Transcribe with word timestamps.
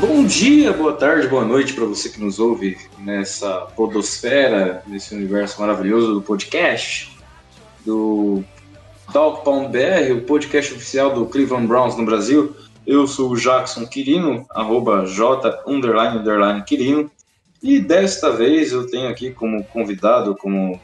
Bom 0.00 0.24
dia, 0.24 0.72
boa 0.72 0.92
tarde, 0.92 1.28
boa 1.28 1.44
noite 1.44 1.72
para 1.72 1.84
você 1.84 2.08
que 2.08 2.20
nos 2.20 2.38
ouve 2.38 2.76
nessa 2.98 3.60
podosfera, 3.76 4.82
nesse 4.86 5.14
universo 5.14 5.60
maravilhoso 5.60 6.14
do 6.14 6.22
podcast, 6.22 7.16
do 7.84 8.42
Talk 9.12 9.42
BR, 9.44 10.12
o 10.12 10.22
podcast 10.22 10.74
oficial 10.74 11.14
do 11.14 11.26
Cleveland 11.26 11.66
Browns 11.66 11.96
no 11.96 12.04
Brasil. 12.04 12.54
Eu 12.86 13.06
sou 13.06 13.30
o 13.30 13.36
Jackson 13.36 13.86
Quirino, 13.86 14.44
arroba 14.50 15.06
J 15.06 15.62
underline 15.66 16.18
underline 16.18 16.62
Quirino, 16.64 17.10
e 17.62 17.80
desta 17.80 18.30
vez 18.30 18.72
eu 18.72 18.86
tenho 18.86 19.08
aqui 19.08 19.30
como 19.30 19.64
convidado, 19.64 20.36
como, 20.36 20.80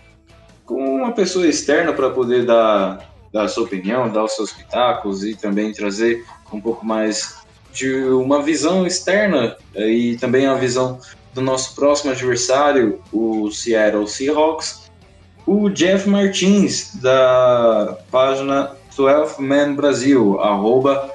como 0.64 0.94
uma 0.94 1.12
pessoa 1.12 1.46
externa 1.46 1.92
para 1.92 2.10
poder 2.10 2.44
dar, 2.44 3.11
dar 3.32 3.44
a 3.44 3.48
sua 3.48 3.64
opinião, 3.64 4.10
dar 4.10 4.24
os 4.24 4.32
seus 4.32 4.52
pitacos 4.52 5.24
e 5.24 5.34
também 5.34 5.72
trazer 5.72 6.24
um 6.52 6.60
pouco 6.60 6.84
mais 6.84 7.42
de 7.72 7.94
uma 8.04 8.42
visão 8.42 8.86
externa 8.86 9.56
eh, 9.74 9.88
e 9.88 10.16
também 10.18 10.46
a 10.46 10.54
visão 10.54 11.00
do 11.32 11.40
nosso 11.40 11.74
próximo 11.74 12.10
adversário, 12.10 13.00
o 13.10 13.50
Seattle 13.50 14.06
Seahawks, 14.06 14.90
o 15.46 15.70
Jeff 15.70 16.08
Martins, 16.08 16.94
da 16.96 17.98
página 18.10 18.76
12 18.94 19.40
Man 19.40 19.74
Brasil, 19.74 20.38
arroba 20.40 21.10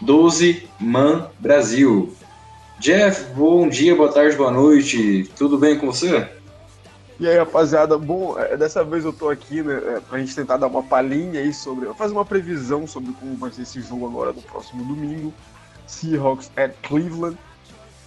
12 0.00 0.68
Man 0.80 1.30
Brasil. 1.38 2.12
Jeff, 2.80 3.24
bom 3.34 3.68
dia, 3.68 3.94
boa 3.94 4.12
tarde, 4.12 4.36
boa 4.36 4.50
noite, 4.50 5.30
tudo 5.36 5.56
bem 5.56 5.78
com 5.78 5.86
você? 5.86 6.28
E 7.22 7.28
aí, 7.28 7.38
rapaziada, 7.38 7.96
bom, 7.96 8.36
é, 8.36 8.56
dessa 8.56 8.82
vez 8.82 9.04
eu 9.04 9.12
tô 9.12 9.28
aqui, 9.28 9.62
né, 9.62 9.74
é, 9.74 10.00
pra 10.00 10.18
gente 10.18 10.34
tentar 10.34 10.56
dar 10.56 10.66
uma 10.66 10.82
palhinha 10.82 11.38
aí 11.38 11.54
sobre, 11.54 11.86
fazer 11.94 12.12
uma 12.12 12.24
previsão 12.24 12.84
sobre 12.84 13.12
como 13.12 13.36
vai 13.36 13.52
ser 13.52 13.62
esse 13.62 13.80
jogo 13.80 14.08
agora 14.08 14.32
no 14.32 14.42
próximo 14.42 14.84
domingo, 14.84 15.32
Seahawks 15.86 16.50
at 16.56 16.74
Cleveland, 16.82 17.38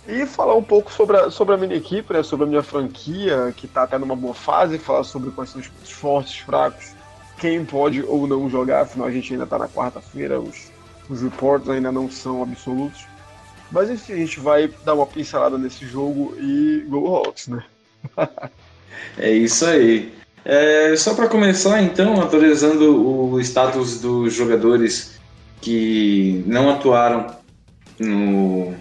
e 0.05 0.25
falar 0.25 0.55
um 0.55 0.61
pouco 0.61 0.91
sobre 0.91 1.15
a, 1.15 1.31
sobre 1.31 1.55
a 1.55 1.57
minha 1.57 1.77
equipe, 1.77 2.11
né, 2.11 2.23
sobre 2.23 2.45
a 2.45 2.49
minha 2.49 2.61
franquia, 2.61 3.53
que 3.55 3.69
tá 3.69 3.83
até 3.83 3.97
numa 3.97 4.17
boa 4.17 4.33
fase, 4.33 4.77
falar 4.77 5.05
sobre 5.05 5.31
quais 5.31 5.49
são 5.49 5.61
os 5.61 5.69
pontos 5.69 5.91
fortes, 5.91 6.37
fracos, 6.39 6.93
quem 7.37 7.63
pode 7.63 8.03
ou 8.03 8.27
não 8.27 8.49
jogar, 8.49 8.81
afinal 8.81 9.07
a 9.07 9.11
gente 9.11 9.31
ainda 9.31 9.47
tá 9.47 9.57
na 9.57 9.69
quarta-feira, 9.69 10.41
os, 10.41 10.73
os 11.09 11.21
reports 11.21 11.69
ainda 11.69 11.89
não 11.89 12.11
são 12.11 12.43
absolutos. 12.43 13.07
Mas 13.71 13.89
enfim, 13.89 14.11
a 14.11 14.17
gente 14.17 14.41
vai 14.41 14.67
dar 14.83 14.93
uma 14.93 15.07
pincelada 15.07 15.57
nesse 15.57 15.85
jogo 15.85 16.35
e 16.37 16.85
Go 16.89 17.15
Hawks, 17.15 17.47
né? 17.47 17.63
É 19.17 19.31
isso 19.31 19.65
aí. 19.65 20.13
É, 20.43 20.95
só 20.95 21.15
para 21.15 21.27
começar, 21.27 21.81
então, 21.81 22.21
atualizando 22.21 23.31
o 23.33 23.39
status 23.41 23.99
dos 23.99 24.33
jogadores 24.33 25.19
que 25.61 26.43
não 26.45 26.69
atuaram 26.69 27.35
no, 27.99 28.75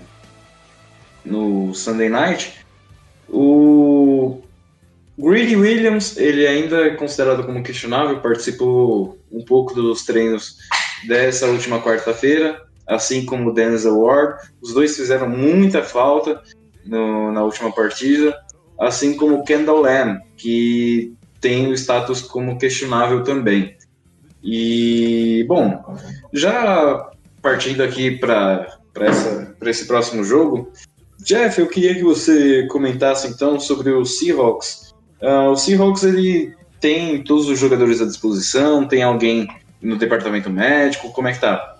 no 1.24 1.74
Sunday 1.74 2.10
Night, 2.10 2.64
o 3.28 4.42
Greedy 5.18 5.56
Williams, 5.56 6.16
ele 6.18 6.46
ainda 6.46 6.86
é 6.86 6.90
considerado 6.90 7.44
como 7.44 7.62
questionável, 7.62 8.20
participou 8.20 9.18
um 9.32 9.42
pouco 9.44 9.74
dos 9.74 10.04
treinos 10.04 10.56
dessa 11.06 11.46
última 11.46 11.80
quarta-feira, 11.80 12.60
assim 12.86 13.24
como 13.24 13.48
o 13.50 13.54
Denzel 13.54 14.00
Ward. 14.00 14.38
Os 14.60 14.74
dois 14.74 14.94
fizeram 14.96 15.28
muita 15.28 15.82
falta 15.82 16.42
no- 16.84 17.32
na 17.32 17.42
última 17.42 17.72
partida 17.72 18.36
assim 18.78 19.16
como 19.16 19.44
Kendall 19.44 19.80
Lamb, 19.80 20.20
que 20.36 21.14
tem 21.40 21.68
o 21.68 21.74
status 21.74 22.22
como 22.22 22.58
questionável 22.58 23.22
também. 23.22 23.76
E, 24.42 25.44
bom, 25.48 25.82
já 26.32 27.10
partindo 27.40 27.82
aqui 27.82 28.18
para 28.18 28.78
esse 29.62 29.86
próximo 29.86 30.24
jogo, 30.24 30.70
Jeff, 31.22 31.58
eu 31.58 31.66
queria 31.66 31.94
que 31.94 32.02
você 32.02 32.66
comentasse 32.66 33.28
então 33.28 33.58
sobre 33.58 33.90
o 33.90 34.04
Seahawks. 34.04 34.94
Ah, 35.22 35.48
o 35.48 35.56
Seahawks 35.56 36.02
ele 36.02 36.54
tem 36.80 37.24
todos 37.24 37.48
os 37.48 37.58
jogadores 37.58 38.02
à 38.02 38.04
disposição, 38.04 38.86
tem 38.86 39.02
alguém 39.02 39.48
no 39.80 39.96
departamento 39.96 40.50
médico, 40.50 41.12
como 41.12 41.28
é 41.28 41.32
que 41.32 41.40
tá? 41.40 41.78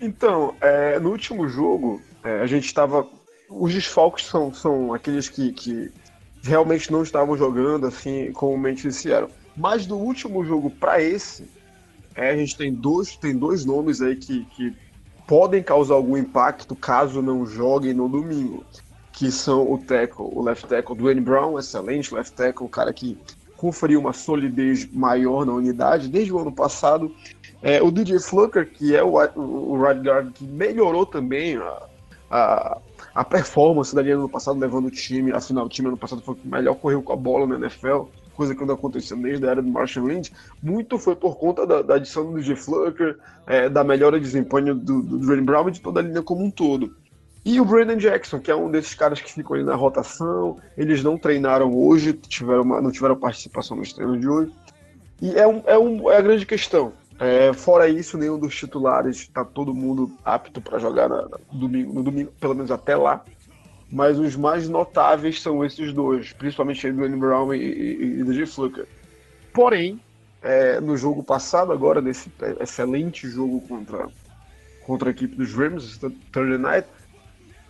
Então, 0.00 0.54
é, 0.60 0.98
no 0.98 1.10
último 1.10 1.48
jogo, 1.48 2.02
é, 2.24 2.40
a 2.40 2.46
gente 2.46 2.66
estava. 2.66 3.06
Os 3.48 3.72
desfalques 3.72 4.26
são, 4.26 4.52
são 4.52 4.92
aqueles 4.92 5.28
que, 5.28 5.52
que 5.52 5.90
realmente 6.42 6.90
não 6.90 7.02
estavam 7.02 7.36
jogando 7.36 7.86
assim 7.86 8.32
comumente 8.32 8.86
eles 8.86 9.04
eram. 9.06 9.28
Mas 9.56 9.86
do 9.86 9.96
último 9.96 10.44
jogo 10.44 10.70
para 10.70 11.00
esse, 11.00 11.44
é, 12.14 12.30
a 12.30 12.36
gente 12.36 12.56
tem 12.56 12.72
dois, 12.72 13.16
tem 13.16 13.36
dois 13.36 13.64
nomes 13.64 14.00
aí 14.00 14.16
que, 14.16 14.44
que 14.46 14.74
podem 15.26 15.62
causar 15.62 15.94
algum 15.94 16.16
impacto 16.16 16.74
caso 16.74 17.22
não 17.22 17.46
joguem 17.46 17.94
no 17.94 18.08
domingo. 18.08 18.64
Que 19.12 19.30
são 19.30 19.70
o 19.70 19.78
tackle, 19.78 20.26
o 20.32 20.42
left 20.42 20.66
tackle 20.66 20.96
Dwayne 20.96 21.20
Brown, 21.20 21.58
excelente 21.58 22.14
left 22.14 22.34
tackle, 22.34 22.66
um 22.66 22.70
cara 22.70 22.92
que 22.92 23.18
conferiu 23.56 24.00
uma 24.00 24.12
solidez 24.12 24.90
maior 24.90 25.46
na 25.46 25.52
unidade 25.52 26.08
desde 26.08 26.32
o 26.32 26.38
ano 26.38 26.50
passado. 26.50 27.14
É, 27.62 27.80
o 27.80 27.90
DJ 27.92 28.18
Flucker, 28.18 28.68
que 28.72 28.96
é 28.96 29.02
o, 29.02 29.18
o, 29.36 29.72
o 29.72 29.82
right 29.82 30.00
guard 30.00 30.32
que 30.32 30.44
melhorou 30.44 31.06
também 31.06 31.56
a, 31.58 31.82
a, 32.30 32.78
a 33.14 33.24
performance 33.24 33.94
da 33.94 34.02
linha 34.02 34.16
no 34.16 34.28
passado, 34.28 34.58
levando 34.58 34.86
o 34.86 34.90
time, 34.90 35.32
afinal, 35.32 35.66
o 35.66 35.68
time 35.68 35.88
ano 35.88 35.96
passado 35.96 36.22
foi 36.22 36.34
o 36.34 36.36
que 36.36 36.48
melhor 36.48 36.74
correu 36.76 37.02
com 37.02 37.12
a 37.12 37.16
bola 37.16 37.46
na 37.46 37.56
NFL, 37.56 38.04
coisa 38.34 38.54
que 38.54 38.64
não 38.64 38.74
aconteceu 38.74 39.16
desde 39.16 39.46
a 39.46 39.50
era 39.50 39.62
do 39.62 39.68
Marshall 39.68 40.06
Lynch. 40.06 40.32
Muito 40.62 40.98
foi 40.98 41.14
por 41.14 41.36
conta 41.36 41.66
da, 41.66 41.82
da 41.82 41.94
adição 41.96 42.30
do 42.30 42.38
DJ 42.38 42.56
Flucker, 42.56 43.18
é, 43.46 43.68
da 43.68 43.84
melhora 43.84 44.18
de 44.18 44.24
desempenho 44.24 44.74
do, 44.74 45.02
do 45.02 45.18
Dwayne 45.18 45.42
Brown 45.42 45.68
e 45.68 45.72
de 45.72 45.80
toda 45.80 46.00
a 46.00 46.02
linha 46.02 46.22
como 46.22 46.42
um 46.42 46.50
todo. 46.50 46.96
E 47.44 47.60
o 47.60 47.64
Brandon 47.64 47.96
Jackson, 47.96 48.38
que 48.38 48.50
é 48.50 48.54
um 48.56 48.70
desses 48.70 48.94
caras 48.94 49.20
que 49.20 49.32
ficam 49.32 49.56
ali 49.56 49.64
na 49.64 49.74
rotação, 49.74 50.58
eles 50.78 51.02
não 51.02 51.18
treinaram 51.18 51.74
hoje, 51.76 52.12
tiveram 52.12 52.62
uma- 52.62 52.80
não 52.80 52.92
tiveram 52.92 53.16
participação 53.16 53.76
nos 53.76 53.92
treinos 53.92 54.20
de 54.20 54.28
hoje. 54.28 54.52
E 55.20 55.34
é, 55.34 55.46
um, 55.46 55.62
é, 55.66 55.78
um, 55.78 56.10
é 56.10 56.16
a 56.16 56.20
grande 56.20 56.46
questão. 56.46 56.92
É, 57.24 57.52
fora 57.52 57.88
isso, 57.88 58.18
nenhum 58.18 58.36
dos 58.36 58.52
titulares 58.56 59.18
está 59.18 59.44
todo 59.44 59.72
mundo 59.72 60.18
apto 60.24 60.60
para 60.60 60.78
jogar 60.80 61.08
na- 61.08 61.22
na- 61.28 61.38
domingo, 61.52 61.92
no 61.92 62.02
domingo, 62.02 62.32
pelo 62.32 62.52
menos 62.54 62.70
até 62.72 62.96
lá. 62.96 63.24
Mas 63.90 64.18
os 64.18 64.36
mais 64.36 64.68
notáveis 64.68 65.40
são 65.42 65.64
esses 65.64 65.92
dois, 65.94 66.32
principalmente 66.34 66.86
o 66.88 66.94
Dwayne 66.96 67.16
Brown 67.18 67.54
e, 67.54 67.58
e, 67.60 68.20
e 68.20 68.24
DJ 68.24 68.46
Fluker. 68.46 68.88
Porém, 69.52 70.04
é, 70.42 70.80
no 70.80 70.96
jogo 70.96 71.24
passado, 71.24 71.72
agora, 71.72 72.00
nesse 72.02 72.32
excelente 72.60 73.28
jogo 73.28 73.60
contra, 73.68 74.08
contra 74.80 75.10
a 75.10 75.12
equipe 75.12 75.36
dos 75.36 75.54
Rams, 75.54 75.98
Thursday 76.32 76.58
Night, 76.58 76.88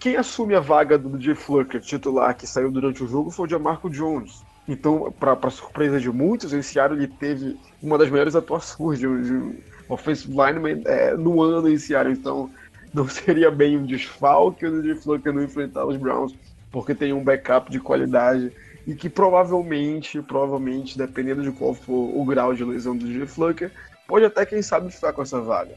quem 0.00 0.16
assume 0.16 0.54
a 0.54 0.60
vaga 0.60 0.98
do 0.98 1.10
DJ 1.10 1.34
Fluker, 1.34 1.80
titular, 1.80 2.36
que 2.36 2.46
saiu 2.46 2.70
durante 2.72 3.04
o 3.04 3.08
jogo, 3.08 3.30
foi 3.30 3.46
o 3.46 3.50
Jamarco 3.50 3.90
Jones. 3.90 4.46
Então, 4.68 5.12
para 5.18 5.50
surpresa 5.50 5.98
de 5.98 6.10
muitos, 6.10 6.52
esse 6.52 6.78
ano 6.78 6.94
ele 6.94 7.08
teve 7.08 7.58
uma 7.82 7.98
das 7.98 8.08
melhores 8.08 8.36
atuações 8.36 8.98
de 8.98 9.08
um, 9.08 9.20
de 9.20 9.58
offensive 9.88 10.32
lineman 10.32 10.82
é, 10.84 11.14
no 11.14 11.42
ano 11.42 11.68
em 11.68 11.76
Seattle. 11.76 12.12
Então, 12.12 12.50
não 12.94 13.06
seria 13.08 13.50
bem 13.50 13.76
um 13.76 13.84
desfalque 13.84 14.66
o 14.66 14.82
DJ 14.82 14.94
Fluker 14.96 15.32
não 15.32 15.42
enfrentar 15.42 15.84
os 15.84 15.96
Browns, 15.96 16.34
porque 16.70 16.94
tem 16.94 17.12
um 17.12 17.24
backup 17.24 17.70
de 17.70 17.80
qualidade 17.80 18.52
e 18.86 18.94
que 18.94 19.08
provavelmente, 19.08 20.20
provavelmente, 20.22 20.96
dependendo 20.96 21.42
de 21.42 21.52
qual 21.52 21.74
for 21.74 22.16
o 22.16 22.24
grau 22.24 22.54
de 22.54 22.64
lesão 22.64 22.96
do 22.96 23.06
DJ 23.06 23.26
Fluker, 23.26 23.70
pode 24.06 24.24
até, 24.24 24.44
quem 24.46 24.62
sabe, 24.62 24.92
ficar 24.92 25.12
com 25.12 25.22
essa 25.22 25.40
vaga. 25.40 25.74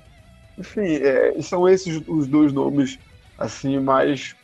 Enfim, 0.57 0.95
é, 0.95 1.39
são 1.41 1.67
esses 1.67 2.01
os 2.07 2.27
dois 2.27 2.53
nomes 2.53 2.97
assim 3.37 3.79
mais 3.79 4.35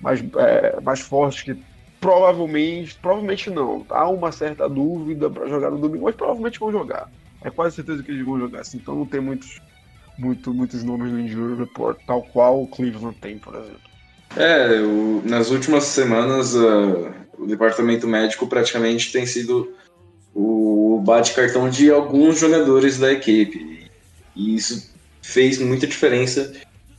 mais, 0.00 0.22
é, 0.36 0.80
mais 0.80 1.00
fortes 1.00 1.42
que 1.42 1.56
provavelmente, 2.02 2.98
provavelmente 3.00 3.48
não. 3.48 3.86
Há 3.88 4.10
uma 4.10 4.32
certa 4.32 4.68
dúvida 4.68 5.30
para 5.30 5.48
jogar 5.48 5.70
no 5.70 5.78
domingo, 5.78 6.04
mas 6.04 6.16
provavelmente 6.16 6.58
vão 6.58 6.72
jogar. 6.72 7.08
É 7.44 7.48
quase 7.48 7.76
certeza 7.76 8.02
que 8.02 8.10
eles 8.10 8.26
vão 8.26 8.40
jogar, 8.40 8.60
assim, 8.60 8.78
então 8.78 8.96
não 8.96 9.06
tem 9.06 9.20
muitos, 9.20 9.60
muito, 10.18 10.52
muitos 10.52 10.82
nomes 10.82 11.12
no 11.12 11.20
Injury 11.20 11.54
Report, 11.54 11.96
tal 12.04 12.22
qual 12.22 12.60
o 12.60 12.66
Cleveland 12.66 13.16
tem, 13.20 13.38
por 13.38 13.54
exemplo. 13.54 13.80
É, 14.36 14.80
nas 15.24 15.50
últimas 15.50 15.84
semanas 15.84 16.54
uh, 16.56 17.12
o 17.38 17.46
departamento 17.46 18.08
médico 18.08 18.48
praticamente 18.48 19.12
tem 19.12 19.24
sido 19.24 19.72
o 20.34 21.00
bate-cartão 21.04 21.68
de 21.68 21.90
alguns 21.90 22.40
jogadores 22.40 22.98
da 22.98 23.12
equipe. 23.12 23.86
E 24.34 24.56
isso 24.56 24.92
fez 25.20 25.58
muita 25.58 25.86
diferença 25.86 26.52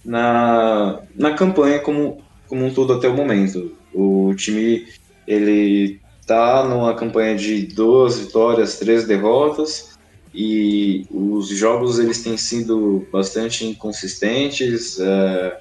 na, 0.05 1.01
na 1.13 1.33
campanha 1.33 1.79
como, 1.79 2.23
como 2.47 2.65
um 2.65 2.73
todo 2.73 2.93
até 2.93 3.09
o 3.09 3.15
momento. 3.15 3.82
O 3.93 4.33
time 4.35 4.87
ele 5.27 5.99
tá 6.25 6.63
numa 6.67 6.95
campanha 6.95 7.35
de 7.35 7.67
duas 7.67 8.19
vitórias, 8.19 8.79
três 8.79 9.05
derrotas 9.05 9.93
e 10.33 11.05
os 11.11 11.49
jogos 11.49 11.99
eles 11.99 12.23
têm 12.23 12.37
sido 12.37 13.05
bastante 13.11 13.65
inconsistentes. 13.65 14.99
É, 14.99 15.59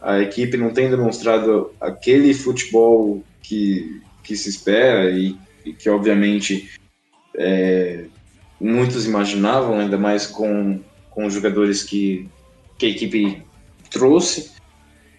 a 0.00 0.20
equipe 0.20 0.56
não 0.56 0.70
tem 0.70 0.90
demonstrado 0.90 1.72
aquele 1.80 2.34
futebol 2.34 3.22
que, 3.42 4.02
que 4.22 4.36
se 4.36 4.48
espera 4.48 5.10
e, 5.10 5.36
e 5.64 5.72
que 5.72 5.88
obviamente 5.88 6.70
é, 7.36 8.06
muitos 8.60 9.06
imaginavam, 9.06 9.78
ainda 9.78 9.96
mais 9.96 10.26
com, 10.26 10.80
com 11.10 11.26
os 11.26 11.34
jogadores 11.34 11.82
que, 11.82 12.28
que 12.78 12.86
a 12.86 12.88
equipe 12.88 13.42
trouxe. 13.90 14.55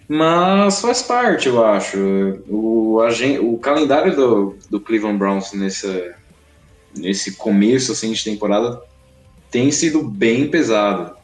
Mas 0.07 0.79
faz 0.79 1.01
parte, 1.01 1.47
eu 1.47 1.63
acho. 1.63 1.97
O, 2.47 2.99
o 3.41 3.57
calendário 3.59 4.15
do, 4.15 4.57
do 4.69 4.79
Cleveland 4.79 5.17
Browns 5.17 5.51
nessa, 5.51 6.15
nesse 6.95 7.35
começo 7.35 7.91
assim, 7.91 8.13
de 8.13 8.23
temporada 8.23 8.81
tem 9.51 9.69
sido 9.71 10.01
bem 10.03 10.49
pesado. 10.49 11.15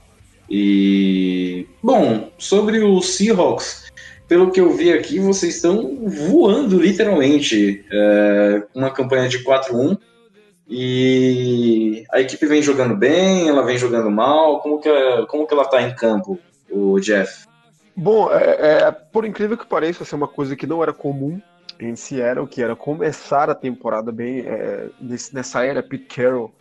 E, 0.49 1.65
bom, 1.81 2.29
sobre 2.37 2.79
o 2.79 3.01
Seahawks, 3.01 3.85
pelo 4.27 4.51
que 4.51 4.59
eu 4.59 4.73
vi 4.73 4.91
aqui, 4.91 5.17
vocês 5.19 5.55
estão 5.55 5.97
voando 6.05 6.77
literalmente. 6.77 7.85
É, 7.89 8.63
uma 8.75 8.91
campanha 8.91 9.29
de 9.29 9.43
4-1 9.43 9.97
e 10.67 12.03
a 12.11 12.19
equipe 12.19 12.45
vem 12.45 12.61
jogando 12.61 12.95
bem, 12.95 13.47
ela 13.47 13.63
vem 13.63 13.77
jogando 13.77 14.11
mal. 14.11 14.59
Como 14.59 14.81
que, 14.81 14.89
como 15.27 15.47
que 15.47 15.53
ela 15.53 15.63
está 15.63 15.81
em 15.81 15.95
campo, 15.95 16.37
o 16.69 16.99
Jeff? 16.99 17.45
Bom, 17.95 18.31
é, 18.31 18.87
é, 18.87 18.91
por 18.91 19.23
incrível 19.23 19.57
que 19.57 19.67
pareça, 19.67 20.03
essa 20.03 20.15
é 20.15 20.17
uma 20.17 20.27
coisa 20.27 20.55
que 20.55 20.65
não 20.65 20.81
era 20.81 20.91
comum 20.91 21.39
em 21.79 21.95
Seattle, 21.95 22.47
que 22.47 22.61
era 22.61 22.75
começar 22.75 23.49
a 23.49 23.55
temporada 23.55 24.11
bem 24.11 24.39
é, 24.39 24.89
nesse, 24.99 25.33
nessa 25.33 25.63
era 25.63 25.83
Pete 25.83 26.05
Carroll, 26.05 26.51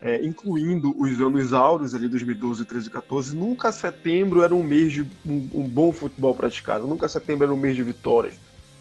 é, 0.00 0.24
incluindo 0.24 0.94
os 0.96 1.20
anos 1.20 1.52
áureos 1.52 1.94
ali 1.94 2.08
2012, 2.08 2.64
13 2.64 2.86
e 2.86 2.90
14. 2.90 3.36
Nunca 3.36 3.72
setembro 3.72 4.42
era 4.42 4.54
um 4.54 4.62
mês 4.62 4.92
de 4.92 5.02
um, 5.24 5.48
um, 5.54 5.68
bom 5.68 5.90
futebol 5.92 6.34
praticado, 6.34 6.86
nunca 6.86 7.08
setembro 7.08 7.44
era 7.44 7.54
um 7.54 7.56
mês 7.56 7.74
de 7.74 7.82
vitórias. 7.82 8.34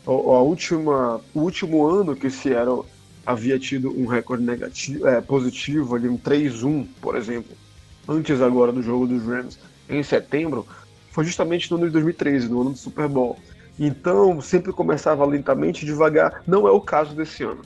A 0.05 0.11
última, 0.11 1.19
o 1.33 1.39
último 1.39 1.87
ano 1.87 2.15
que 2.15 2.29
Seattle 2.29 2.85
havia 3.25 3.57
tido 3.57 3.89
um 3.99 4.05
recorde 4.05 4.43
negativo, 4.43 5.07
é, 5.07 5.19
positivo, 5.19 5.95
ali 5.95 6.07
um 6.07 6.17
3-1, 6.17 6.85
por 7.01 7.15
exemplo, 7.15 7.57
antes 8.07 8.39
agora 8.39 8.71
do 8.71 8.83
jogo 8.83 9.07
dos 9.07 9.23
Rams, 9.23 9.57
em 9.89 10.03
setembro, 10.03 10.67
foi 11.15 11.23
justamente 11.23 11.71
no 11.71 11.77
ano 11.77 11.85
de 11.85 11.93
2013, 11.93 12.49
no 12.49 12.59
ano 12.59 12.71
do 12.71 12.77
Super 12.77 13.07
Bowl. 13.07 13.39
Então, 13.79 14.41
sempre 14.41 14.73
começava 14.73 15.23
lentamente, 15.23 15.85
devagar. 15.85 16.43
Não 16.45 16.67
é 16.67 16.71
o 16.71 16.81
caso 16.81 17.15
desse 17.15 17.41
ano. 17.41 17.61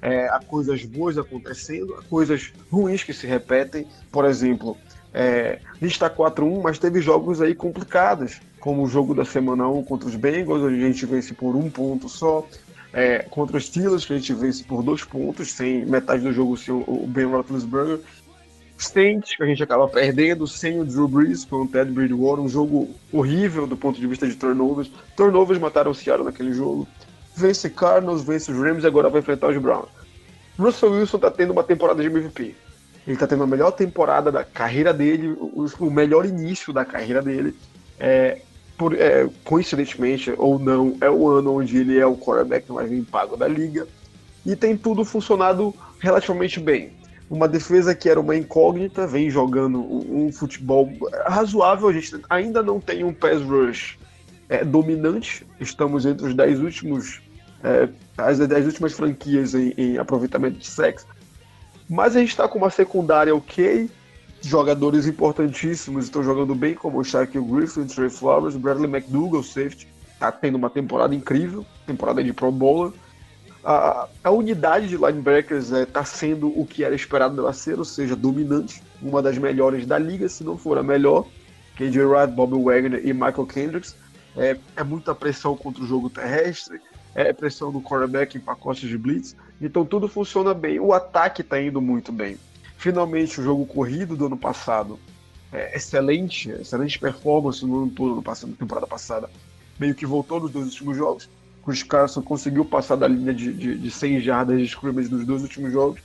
É, 0.00 0.28
há 0.28 0.38
coisas 0.38 0.84
boas 0.84 1.18
acontecendo, 1.18 1.96
há 1.96 2.02
coisas 2.02 2.52
ruins 2.70 3.02
que 3.02 3.12
se 3.12 3.26
repetem. 3.26 3.88
Por 4.12 4.24
exemplo, 4.24 4.76
é, 5.12 5.58
a 5.68 5.84
gente 5.84 5.94
está 5.94 6.08
4-1, 6.08 6.62
mas 6.62 6.78
teve 6.78 7.00
jogos 7.00 7.42
aí 7.42 7.56
complicados, 7.56 8.40
como 8.60 8.84
o 8.84 8.86
jogo 8.88 9.16
da 9.16 9.24
semana 9.24 9.68
1 9.68 9.82
contra 9.82 10.08
os 10.08 10.14
Bengals, 10.14 10.62
onde 10.62 10.76
a 10.76 10.86
gente 10.86 11.04
vence 11.06 11.34
por 11.34 11.56
um 11.56 11.68
ponto 11.68 12.08
só. 12.08 12.46
É, 12.92 13.18
contra 13.28 13.56
os 13.56 13.66
Steelers, 13.66 14.06
que 14.06 14.12
a 14.12 14.16
gente 14.16 14.32
vence 14.32 14.62
por 14.62 14.80
dois 14.80 15.02
pontos, 15.02 15.50
sem 15.50 15.84
metade 15.84 16.22
do 16.22 16.32
jogo 16.32 16.56
sem 16.56 16.72
o 16.72 17.04
Ben 17.08 17.26
Roethlisberger. 17.26 17.98
Saints, 18.78 19.34
que 19.34 19.42
a 19.42 19.46
gente 19.46 19.62
acaba 19.62 19.88
perdendo, 19.88 20.46
sem 20.46 20.78
o 20.78 20.84
Drew 20.84 21.08
Brees 21.08 21.44
com 21.44 21.62
o 21.62 21.68
Ted 21.68 21.90
Bridgewater, 21.90 22.44
um 22.44 22.48
jogo 22.48 22.90
horrível 23.12 23.66
do 23.66 23.76
ponto 23.76 23.98
de 23.98 24.06
vista 24.06 24.26
de 24.26 24.34
turnovers. 24.34 24.90
Turnovers 25.16 25.58
mataram 25.58 25.90
o 25.90 25.94
Seattle 25.94 26.26
naquele 26.26 26.52
jogo. 26.52 26.86
Vence 27.34 27.70
Cardinals, 27.70 28.22
vence 28.22 28.50
os 28.50 28.58
Rams 28.58 28.84
e 28.84 28.86
agora 28.86 29.08
vai 29.08 29.20
enfrentar 29.20 29.48
os 29.48 29.58
Browns. 29.58 29.88
Russell 30.58 30.92
Wilson 30.92 31.18
tá 31.18 31.30
tendo 31.30 31.52
uma 31.52 31.62
temporada 31.62 32.02
de 32.02 32.08
MVP. 32.08 32.54
Ele 33.06 33.16
tá 33.16 33.26
tendo 33.26 33.42
a 33.42 33.46
melhor 33.46 33.70
temporada 33.70 34.32
da 34.32 34.44
carreira 34.44 34.92
dele, 34.92 35.36
o 35.38 35.90
melhor 35.90 36.26
início 36.26 36.72
da 36.72 36.84
carreira 36.84 37.22
dele. 37.22 37.54
É, 37.98 38.42
por, 38.76 38.94
é, 38.94 39.28
coincidentemente 39.44 40.34
ou 40.36 40.58
não, 40.58 40.96
é 41.00 41.08
o 41.08 41.28
ano 41.28 41.54
onde 41.54 41.78
ele 41.78 41.98
é 41.98 42.04
o 42.04 42.16
quarterback 42.16 42.70
mais 42.70 42.90
bem 42.90 43.02
pago 43.04 43.36
da 43.36 43.48
liga. 43.48 43.86
E 44.44 44.54
tem 44.54 44.76
tudo 44.76 45.04
funcionado 45.04 45.74
relativamente 45.98 46.60
bem 46.60 46.92
uma 47.28 47.48
defesa 47.48 47.94
que 47.94 48.08
era 48.08 48.20
uma 48.20 48.36
incógnita, 48.36 49.06
vem 49.06 49.28
jogando 49.28 49.80
um, 49.80 50.26
um 50.26 50.32
futebol 50.32 50.90
razoável. 51.26 51.88
A 51.88 51.92
gente 51.92 52.20
ainda 52.30 52.62
não 52.62 52.80
tem 52.80 53.02
um 53.04 53.12
pass 53.12 53.42
rush 53.42 53.98
é, 54.48 54.64
dominante. 54.64 55.46
Estamos 55.60 56.06
entre 56.06 56.26
os 56.26 56.34
10 56.34 56.60
últimos, 56.60 57.20
é, 57.64 57.88
as 58.16 58.38
10 58.38 58.66
últimas 58.66 58.92
franquias 58.92 59.54
em, 59.54 59.74
em 59.76 59.98
aproveitamento 59.98 60.58
de 60.58 60.66
sexo. 60.66 61.06
Mas 61.88 62.16
a 62.16 62.20
gente 62.20 62.30
está 62.30 62.48
com 62.48 62.58
uma 62.58 62.70
secundária 62.70 63.34
ok, 63.34 63.90
jogadores 64.42 65.06
importantíssimos 65.06 66.04
estão 66.04 66.22
jogando 66.22 66.54
bem, 66.54 66.74
como 66.74 66.98
o 66.98 67.04
Shaquille 67.04 67.44
Griffin, 67.44 67.86
Trey 67.86 68.10
Flowers, 68.10 68.56
Bradley 68.56 68.90
McDougall, 68.90 69.42
safety, 69.42 69.88
está 70.12 70.32
tendo 70.32 70.56
uma 70.56 70.70
temporada 70.70 71.14
incrível, 71.14 71.64
temporada 71.86 72.22
de 72.22 72.32
Pro 72.32 72.50
Bowler 72.50 72.92
a, 73.68 74.08
a 74.22 74.30
unidade 74.30 74.86
de 74.86 74.96
linebackers 74.96 75.72
está 75.72 75.80
é, 75.80 75.86
tá 75.86 76.04
sendo 76.04 76.48
o 76.56 76.64
que 76.64 76.84
era 76.84 76.94
esperado 76.94 77.34
dela 77.34 77.52
ser, 77.52 77.76
ou 77.80 77.84
seja, 77.84 78.14
dominante, 78.14 78.80
uma 79.02 79.20
das 79.20 79.36
melhores 79.36 79.84
da 79.84 79.98
liga, 79.98 80.28
se 80.28 80.44
não 80.44 80.56
for 80.56 80.78
a 80.78 80.84
melhor. 80.84 81.26
KJ 81.74 82.00
Wright, 82.04 82.32
Bob 82.32 82.52
Wagner 82.62 83.04
e 83.04 83.12
Michael 83.12 83.46
Kendricks. 83.46 83.96
É, 84.36 84.56
é 84.76 84.84
muita 84.84 85.16
pressão 85.16 85.56
contra 85.56 85.82
o 85.82 85.86
jogo 85.86 86.08
terrestre, 86.08 86.80
é 87.12 87.32
pressão 87.32 87.72
no 87.72 87.82
quarterback 87.82 88.36
em 88.36 88.40
pacotes 88.40 88.88
de 88.88 88.96
blitz, 88.96 89.34
então 89.60 89.84
tudo 89.84 90.06
funciona 90.06 90.54
bem. 90.54 90.78
O 90.78 90.92
ataque 90.92 91.40
está 91.40 91.60
indo 91.60 91.80
muito 91.80 92.12
bem. 92.12 92.38
Finalmente, 92.76 93.40
o 93.40 93.42
jogo 93.42 93.66
corrido 93.66 94.16
do 94.16 94.26
ano 94.26 94.36
passado, 94.36 94.96
é, 95.52 95.76
excelente, 95.76 96.50
excelente 96.50 97.00
performance 97.00 97.66
no 97.66 97.82
ano 97.82 97.90
todo, 97.90 98.22
na 98.22 98.56
temporada 98.56 98.86
passada, 98.86 99.28
meio 99.76 99.94
que 99.94 100.06
voltou 100.06 100.38
nos 100.38 100.52
dois 100.52 100.66
últimos 100.66 100.96
jogos. 100.96 101.28
Chris 101.66 101.82
Carson 101.82 102.22
conseguiu 102.22 102.64
passar 102.64 102.94
da 102.94 103.08
linha 103.08 103.34
de, 103.34 103.52
de, 103.52 103.76
de 103.76 103.90
100 103.90 104.20
jardas 104.20 104.58
de 104.58 104.66
scrimmage 104.66 105.10
nos 105.10 105.26
dois 105.26 105.42
últimos 105.42 105.72
jogos. 105.72 106.00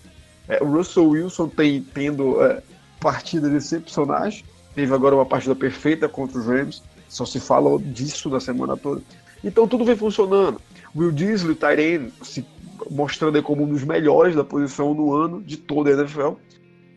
É, 0.48 0.62
o 0.62 0.66
Russell 0.66 1.08
Wilson 1.08 1.48
tem 1.48 1.84
tendo 1.84 2.44
é, 2.44 2.64
partidas 3.00 3.54
excepcionais. 3.54 4.44
Teve 4.74 4.92
agora 4.92 5.14
uma 5.14 5.26
partida 5.26 5.56
perfeita 5.56 6.10
contra 6.10 6.40
os 6.40 6.48
Rams. 6.48 6.82
Só 7.08 7.26
se 7.26 7.40
fala 7.40 7.78
disso 7.80 8.28
na 8.28 8.40
semana 8.40 8.76
toda. 8.76 9.04
Então 9.44 9.68
tudo 9.68 9.86
vem 9.86 9.96
funcionando. 9.96 10.60
Will 10.96 11.12
Disley, 11.12 11.56
Tyrene, 11.56 12.12
se 12.24 12.44
mostrando 12.90 13.42
como 13.44 13.64
um 13.64 13.68
dos 13.68 13.84
melhores 13.84 14.36
da 14.36 14.44
posição 14.44 14.96
no 14.96 15.14
ano 15.14 15.44
de 15.44 15.58
toda 15.58 15.92
a 15.92 15.94
NFL. 15.94 16.34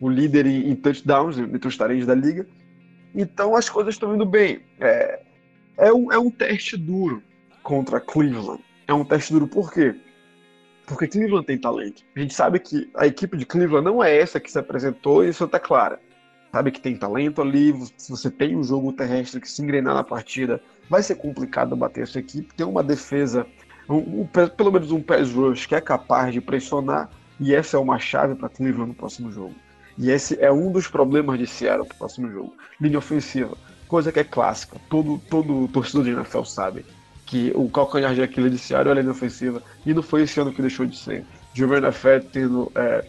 O 0.00 0.08
líder 0.08 0.46
em, 0.46 0.70
em 0.70 0.74
touchdowns 0.74 1.36
entre 1.36 1.68
os 1.68 1.76
Tyrens 1.76 2.06
da 2.06 2.14
liga. 2.14 2.46
Então 3.14 3.54
as 3.54 3.68
coisas 3.68 3.94
estão 3.94 4.14
indo 4.14 4.24
bem. 4.24 4.60
É, 4.80 5.20
é, 5.76 5.92
um, 5.92 6.10
é 6.10 6.18
um 6.18 6.30
teste 6.30 6.78
duro 6.78 7.22
contra 7.64 7.98
Cleveland. 7.98 8.62
É 8.86 8.94
um 8.94 9.04
teste 9.04 9.32
duro 9.32 9.48
por 9.48 9.72
quê? 9.72 9.96
Porque 10.86 11.08
Cleveland 11.08 11.46
tem 11.46 11.58
talento. 11.58 12.02
A 12.14 12.20
gente 12.20 12.34
sabe 12.34 12.60
que 12.60 12.88
a 12.94 13.06
equipe 13.06 13.36
de 13.36 13.46
Cleveland 13.46 13.84
não 13.84 14.04
é 14.04 14.16
essa 14.16 14.38
que 14.38 14.52
se 14.52 14.58
apresentou 14.58 15.24
em 15.24 15.32
Santa 15.32 15.58
Clara. 15.58 15.98
Sabe 16.52 16.70
que 16.70 16.80
tem 16.80 16.96
talento 16.96 17.42
ali, 17.42 17.74
se 17.96 18.10
você 18.10 18.30
tem 18.30 18.54
um 18.54 18.62
jogo 18.62 18.92
terrestre 18.92 19.40
que 19.40 19.50
se 19.50 19.60
engrenar 19.60 19.94
na 19.94 20.04
partida, 20.04 20.60
vai 20.88 21.02
ser 21.02 21.16
complicado 21.16 21.74
bater 21.74 22.04
essa 22.04 22.20
equipe. 22.20 22.54
Tem 22.54 22.66
uma 22.66 22.82
defesa, 22.82 23.46
um, 23.88 24.20
um, 24.20 24.26
pelo 24.26 24.70
menos 24.70 24.92
um 24.92 25.00
pass 25.00 25.32
rush 25.32 25.66
que 25.66 25.74
é 25.74 25.80
capaz 25.80 26.32
de 26.32 26.40
pressionar, 26.40 27.10
e 27.40 27.52
essa 27.52 27.76
é 27.76 27.80
uma 27.80 27.98
chave 27.98 28.36
para 28.36 28.48
Cleveland 28.48 28.90
no 28.90 28.94
próximo 28.94 29.32
jogo. 29.32 29.54
E 29.98 30.10
esse 30.10 30.38
é 30.40 30.52
um 30.52 30.70
dos 30.70 30.86
problemas 30.86 31.38
de 31.38 31.46
Seattle 31.46 31.86
para 31.86 31.94
o 31.94 31.98
próximo 31.98 32.30
jogo. 32.30 32.54
Linha 32.80 32.98
ofensiva, 32.98 33.56
coisa 33.88 34.12
que 34.12 34.20
é 34.20 34.24
clássica, 34.24 34.76
todo, 34.88 35.18
todo 35.30 35.66
torcedor 35.68 36.04
de 36.04 36.10
NFL 36.10 36.44
sabe 36.44 36.84
que 37.26 37.52
o 37.54 37.68
calcanhar 37.68 38.14
de 38.14 38.22
Aquiles 38.22 38.60
Seattle 38.60 38.98
é 38.98 39.02
a 39.02 39.10
ofensiva, 39.10 39.62
e 39.84 39.94
não 39.94 40.02
foi 40.02 40.22
esse 40.22 40.38
ano 40.40 40.52
que 40.52 40.60
deixou 40.60 40.86
de 40.86 40.96
ser. 40.96 41.24
Giovanna 41.54 41.92
Fett 41.92 42.26
tendo 42.32 42.70
é, 42.74 43.04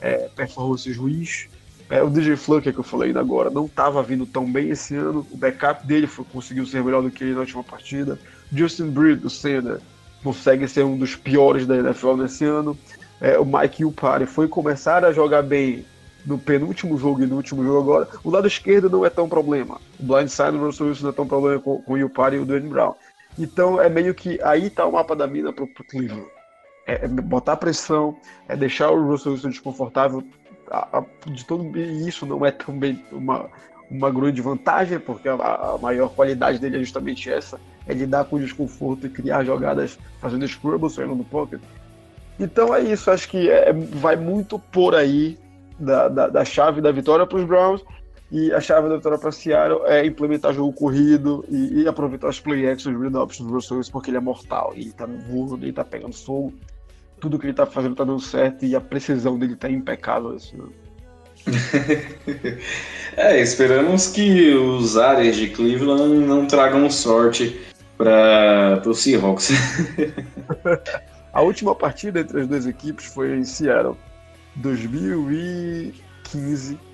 é, 0.00 0.28
performances 0.34 0.96
ruins, 0.96 1.48
É, 1.90 2.02
o 2.02 2.08
DJ 2.08 2.36
Flucker 2.36 2.72
que 2.72 2.78
eu 2.78 2.84
falei 2.84 3.08
ainda 3.08 3.20
agora 3.20 3.50
não 3.50 3.66
estava 3.66 4.02
vindo 4.02 4.24
tão 4.24 4.50
bem 4.50 4.70
esse 4.70 4.96
ano. 4.96 5.26
O 5.30 5.36
backup 5.36 5.86
dele 5.86 6.06
foi, 6.06 6.24
conseguiu 6.24 6.64
ser 6.64 6.82
melhor 6.82 7.02
do 7.02 7.10
que 7.10 7.22
ele 7.22 7.34
na 7.34 7.40
última 7.40 7.62
partida. 7.62 8.18
Justin 8.50 8.88
Breed, 8.88 9.20
do 9.20 9.28
center, 9.28 9.78
consegue 10.24 10.66
ser 10.66 10.84
um 10.84 10.96
dos 10.96 11.14
piores 11.14 11.66
da 11.66 11.76
NFL 11.76 12.16
nesse 12.16 12.46
ano. 12.46 12.78
É, 13.20 13.38
o 13.38 13.44
Mike 13.44 13.84
Upari 13.84 14.24
foi 14.24 14.48
começar 14.48 15.04
a 15.04 15.12
jogar 15.12 15.42
bem 15.42 15.84
no 16.24 16.38
penúltimo 16.38 16.96
jogo 16.96 17.22
e 17.22 17.26
no 17.26 17.36
último 17.36 17.62
jogo 17.62 17.80
agora. 17.80 18.08
O 18.24 18.30
lado 18.30 18.46
esquerdo 18.46 18.88
não 18.88 19.04
é 19.04 19.10
tão 19.10 19.28
problema. 19.28 19.78
O 20.00 20.02
blindside 20.02 20.52
do 20.52 20.64
Russell 20.64 20.86
Wilson 20.86 21.02
não 21.02 21.10
é 21.10 21.14
tão 21.14 21.26
problema 21.26 21.60
com, 21.60 21.82
com 21.82 21.92
o 21.92 22.04
Upari 22.04 22.36
e 22.36 22.40
o 22.40 22.46
Dwayne 22.46 22.68
Brown. 22.68 22.94
Então 23.38 23.80
é 23.80 23.88
meio 23.88 24.14
que 24.14 24.40
aí 24.42 24.68
tá 24.68 24.86
o 24.86 24.92
mapa 24.92 25.16
da 25.16 25.26
mina 25.26 25.52
pro, 25.52 25.66
pro 25.66 25.84
Cleveland. 25.84 26.26
É, 26.86 27.04
é 27.04 27.08
botar 27.08 27.56
pressão, 27.56 28.16
é 28.48 28.56
deixar 28.56 28.90
o 28.90 29.06
Russell 29.06 29.32
Wilson 29.32 29.50
desconfortável. 29.50 30.22
A, 30.70 30.98
a, 30.98 31.04
de 31.30 31.44
todo 31.44 31.76
e 31.76 32.08
isso 32.08 32.24
não 32.24 32.44
é 32.46 32.50
também 32.50 33.04
uma, 33.12 33.48
uma 33.90 34.10
grande 34.10 34.40
vantagem, 34.40 34.98
porque 34.98 35.28
a, 35.28 35.34
a, 35.34 35.78
maior 35.78 36.08
qualidade 36.08 36.58
dele 36.58 36.76
é 36.76 36.80
justamente 36.80 37.30
essa, 37.30 37.60
é 37.86 37.92
lidar 37.92 38.24
com 38.24 38.36
o 38.36 38.40
desconforto 38.40 39.06
e 39.06 39.10
criar 39.10 39.44
jogadas 39.44 39.98
fazendo 40.18 40.46
scrubble, 40.48 40.88
saindo 40.88 41.14
no 41.14 41.24
pocket. 41.24 41.60
Então 42.40 42.74
é 42.74 42.80
isso, 42.80 43.10
acho 43.10 43.28
que 43.28 43.50
é, 43.50 43.72
vai 43.72 44.16
muito 44.16 44.58
por 44.58 44.94
aí 44.94 45.38
da, 45.78 46.08
da, 46.08 46.28
da 46.28 46.44
chave 46.44 46.80
da 46.80 46.90
vitória 46.90 47.26
para 47.26 47.38
os 47.38 47.44
Browns 47.44 47.84
e 48.32 48.50
a 48.50 48.60
chave 48.62 48.88
da 48.88 48.96
vitória 48.96 49.18
para 49.18 49.30
Seattle 49.30 49.82
é 49.84 50.06
implementar 50.06 50.54
jogo 50.54 50.72
corrido 50.72 51.44
e, 51.50 51.82
e 51.82 51.86
aproveitar 51.86 52.28
os 52.28 52.40
play 52.40 52.66
actions, 52.66 52.98
read 52.98 53.14
options 53.14 53.46
do 53.46 53.54
Russell 53.54 53.76
Wilson, 53.76 53.92
porque 53.92 54.08
ele 54.08 54.16
é 54.16 54.20
mortal. 54.20 54.72
E 54.74 54.80
ele 54.80 54.92
tá 54.92 55.04
voando, 55.04 55.62
ele 55.62 55.74
tá 55.74 55.84
pegando 55.84 56.14
fogo. 56.14 56.54
Tudo 57.20 57.38
que 57.38 57.44
ele 57.44 57.52
tá 57.52 57.66
fazendo 57.66 57.94
tá 57.94 58.04
dando 58.04 58.20
certo 58.20 58.64
e 58.64 58.74
a 58.74 58.80
precisão 58.80 59.38
dele 59.38 59.54
tá 59.54 59.70
impecável 59.70 60.34
esse 60.34 60.54
ano. 60.54 60.72
é, 63.18 63.38
esperamos 63.38 64.06
que 64.06 64.54
os 64.54 64.96
áreas 64.96 65.36
de 65.36 65.50
Cleveland 65.50 66.24
não 66.24 66.46
tragam 66.46 66.88
sorte 66.88 67.60
para 67.98 68.80
o 68.86 68.94
Seahawks. 68.94 69.50
a 71.34 71.42
última 71.42 71.74
partida 71.74 72.20
entre 72.20 72.40
as 72.40 72.48
duas 72.48 72.66
equipes 72.66 73.04
foi 73.04 73.36
em 73.36 73.44
Seattle, 73.44 73.98
2015 74.56 76.91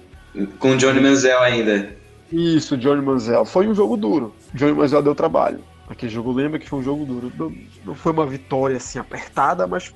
com 0.58 0.72
o 0.72 0.76
Johnny 0.76 1.00
Manziel 1.00 1.40
ainda. 1.40 1.96
Isso, 2.32 2.76
Johnny 2.76 3.02
Manziel. 3.02 3.44
Foi 3.44 3.66
um 3.66 3.74
jogo 3.74 3.96
duro. 3.96 4.34
Johnny 4.54 4.72
Manziel 4.72 5.02
deu 5.02 5.14
trabalho. 5.14 5.60
Aquele 5.88 6.12
jogo 6.12 6.32
lembra 6.32 6.58
que 6.58 6.68
foi 6.68 6.80
um 6.80 6.82
jogo 6.82 7.04
duro. 7.06 7.32
Não, 7.38 7.52
não 7.86 7.94
foi 7.94 8.12
uma 8.12 8.26
vitória 8.26 8.76
assim 8.76 8.98
apertada, 8.98 9.66
mas 9.66 9.92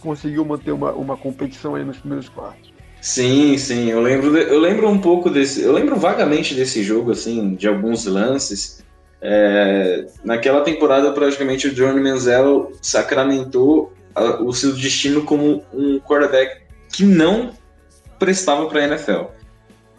conseguiu 0.00 0.44
manter 0.44 0.72
uma, 0.72 0.92
uma 0.92 1.16
competição 1.16 1.76
aí 1.76 1.84
nos 1.84 1.98
primeiros 1.98 2.28
quartos. 2.28 2.72
Sim, 3.00 3.56
sim. 3.56 3.88
Eu 3.88 4.00
lembro, 4.00 4.36
eu 4.36 4.58
lembro 4.58 4.88
um 4.88 4.98
pouco 4.98 5.30
desse. 5.30 5.62
Eu 5.62 5.72
lembro 5.72 5.94
vagamente 5.94 6.54
desse 6.54 6.82
jogo, 6.82 7.12
assim, 7.12 7.54
de 7.54 7.68
alguns 7.68 8.04
lances. 8.06 8.84
É, 9.22 10.06
naquela 10.24 10.62
temporada, 10.62 11.12
praticamente, 11.12 11.68
o 11.68 11.74
Johnny 11.74 12.00
Manziel 12.00 12.72
sacramentou 12.82 13.92
a, 14.14 14.42
o 14.42 14.52
seu 14.52 14.72
destino 14.72 15.22
como 15.22 15.62
um 15.72 16.00
quarterback 16.00 16.62
que 16.92 17.04
não 17.04 17.52
prestava 18.18 18.66
para 18.66 18.80
a 18.80 18.84
NFL. 18.84 19.35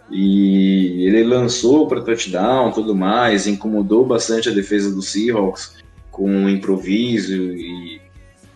E 0.10 1.06
ele 1.06 1.24
lançou 1.24 1.88
para 1.88 2.02
touchdown 2.02 2.72
tudo 2.72 2.96
mais, 2.96 3.46
incomodou 3.46 4.06
bastante 4.06 4.50
a 4.50 4.54
defesa 4.54 4.92
do 4.92 5.02
Seahawks 5.02 5.84
com 6.12 6.46
o 6.46 6.50
improviso 6.50 7.34
e, 7.34 8.02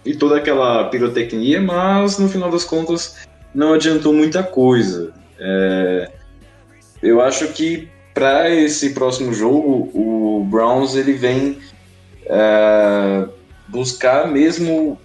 e 0.05 0.15
toda 0.15 0.38
aquela 0.38 0.86
pirotecnia, 0.86 1.62
mas 1.62 2.17
no 2.17 2.29
final 2.29 2.50
das 2.50 2.63
contas 2.63 3.17
não 3.53 3.74
adiantou 3.74 4.13
muita 4.13 4.41
coisa. 4.41 5.13
É, 5.38 6.12
eu 7.03 7.22
acho 7.22 7.50
que 7.50 7.89
para 8.13 8.50
esse 8.50 8.91
próximo 8.91 9.34
jogo 9.34 9.89
o 9.93 10.46
Browns 10.50 10.96
ele 10.96 11.13
vem 11.13 11.60
é, 12.25 13.25
buscar 13.67 14.27
mesmo 14.27 15.00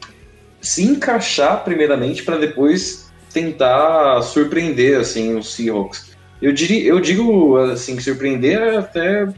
se 0.61 0.85
encaixar 0.85 1.65
primeiramente 1.65 2.23
para 2.23 2.39
depois 2.39 3.11
tentar 3.33 4.23
surpreender 4.23 4.99
assim 4.99 5.37
os 5.37 5.55
Seahawks 5.55 6.16
eu, 6.41 6.53
diria, 6.53 6.89
eu 6.89 7.01
digo, 7.01 7.57
assim, 7.57 7.99
surpreender 8.01 8.79
até 8.79 9.29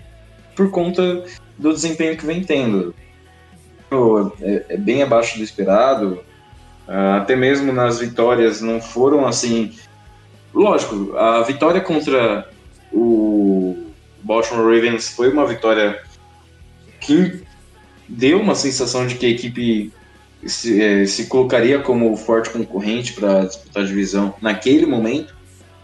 por 0.56 0.70
conta 0.70 1.24
do 1.56 1.72
desempenho 1.72 2.16
que 2.16 2.26
vem 2.26 2.42
tendo. 2.42 2.94
É, 4.42 4.64
é 4.70 4.76
bem 4.76 5.02
abaixo 5.02 5.38
do 5.38 5.44
esperado, 5.44 6.22
ah, 6.86 7.18
até 7.18 7.36
mesmo 7.36 7.72
nas 7.72 8.00
vitórias 8.00 8.60
não 8.60 8.80
foram 8.80 9.26
assim. 9.26 9.74
Lógico, 10.52 11.16
a 11.16 11.42
vitória 11.42 11.80
contra 11.80 12.48
o 12.92 13.86
Baltimore 14.22 14.74
Ravens 14.74 15.08
foi 15.08 15.30
uma 15.30 15.46
vitória 15.46 16.02
que 17.00 17.42
deu 18.08 18.40
uma 18.40 18.54
sensação 18.54 19.06
de 19.06 19.14
que 19.14 19.26
a 19.26 19.28
equipe 19.28 19.92
se, 20.46 20.82
é, 20.82 21.06
se 21.06 21.26
colocaria 21.26 21.78
como 21.78 22.16
forte 22.16 22.50
concorrente 22.50 23.12
para 23.12 23.44
disputar 23.44 23.82
a 23.82 23.86
divisão 23.86 24.34
naquele 24.40 24.86
momento 24.86 25.37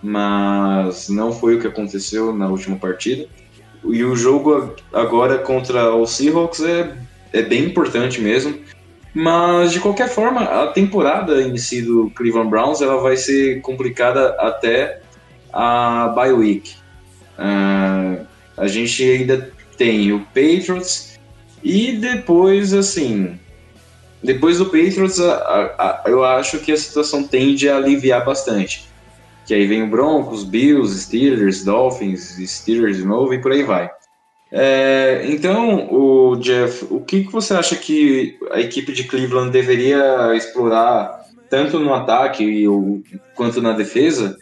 mas 0.05 1.09
não 1.09 1.33
foi 1.33 1.57
o 1.57 1.61
que 1.61 1.67
aconteceu 1.67 2.31
na 2.35 2.47
última 2.47 2.77
partida. 2.77 3.27
E 3.83 4.05
o 4.05 4.15
jogo 4.15 4.75
agora 4.93 5.39
contra 5.39 5.95
o 5.95 6.07
Seahawks 6.07 6.61
é, 6.61 6.95
é 7.33 7.41
bem 7.41 7.65
importante 7.65 8.21
mesmo. 8.21 8.55
Mas 9.15 9.73
de 9.73 9.81
qualquer 9.81 10.11
forma, 10.11 10.43
a 10.43 10.67
temporada 10.67 11.41
em 11.41 11.57
si 11.57 11.81
do 11.81 12.11
Cleveland 12.11 12.51
Browns 12.51 12.83
ela 12.83 13.01
vai 13.01 13.17
ser 13.17 13.63
complicada 13.63 14.37
até 14.39 15.01
a 15.51 16.09
bye 16.15 16.33
week. 16.33 16.75
Uh, 17.39 18.27
a 18.59 18.67
gente 18.67 19.03
ainda 19.03 19.51
tem 19.79 20.13
o 20.13 20.21
Patriots 20.21 21.19
e 21.63 21.93
depois 21.93 22.75
assim, 22.75 23.39
depois 24.23 24.59
do 24.59 24.67
Patriots, 24.67 25.19
a, 25.19 25.33
a, 25.33 25.63
a, 25.79 26.03
eu 26.07 26.23
acho 26.23 26.59
que 26.59 26.73
a 26.73 26.77
situação 26.77 27.27
tende 27.27 27.71
a 27.71 27.77
aliviar 27.77 28.23
bastante 28.23 28.93
que 29.45 29.55
aí 29.55 29.67
vem 29.67 29.83
o 29.83 29.91
Broncos, 29.91 30.45
Bills, 30.45 30.99
Steelers, 31.01 31.65
Dolphins, 31.65 32.37
Steelers 32.39 32.97
de 32.97 33.05
novo 33.05 33.35
e 33.35 33.41
por 33.41 33.53
aí 33.53 33.63
vai. 33.63 33.91
É, 34.51 35.27
então, 35.29 35.93
o 35.93 36.37
Jeff, 36.37 36.87
o 36.89 37.01
que, 37.01 37.25
que 37.25 37.33
você 37.33 37.55
acha 37.55 37.75
que 37.75 38.39
a 38.53 38.61
equipe 38.61 38.93
de 38.93 39.05
Cleveland 39.05 39.51
deveria 39.51 40.35
explorar 40.35 41.25
tanto 41.51 41.79
no 41.79 41.93
ataque 41.93 42.65
quanto 43.35 43.61
na 43.61 43.73
defesa 43.73 44.37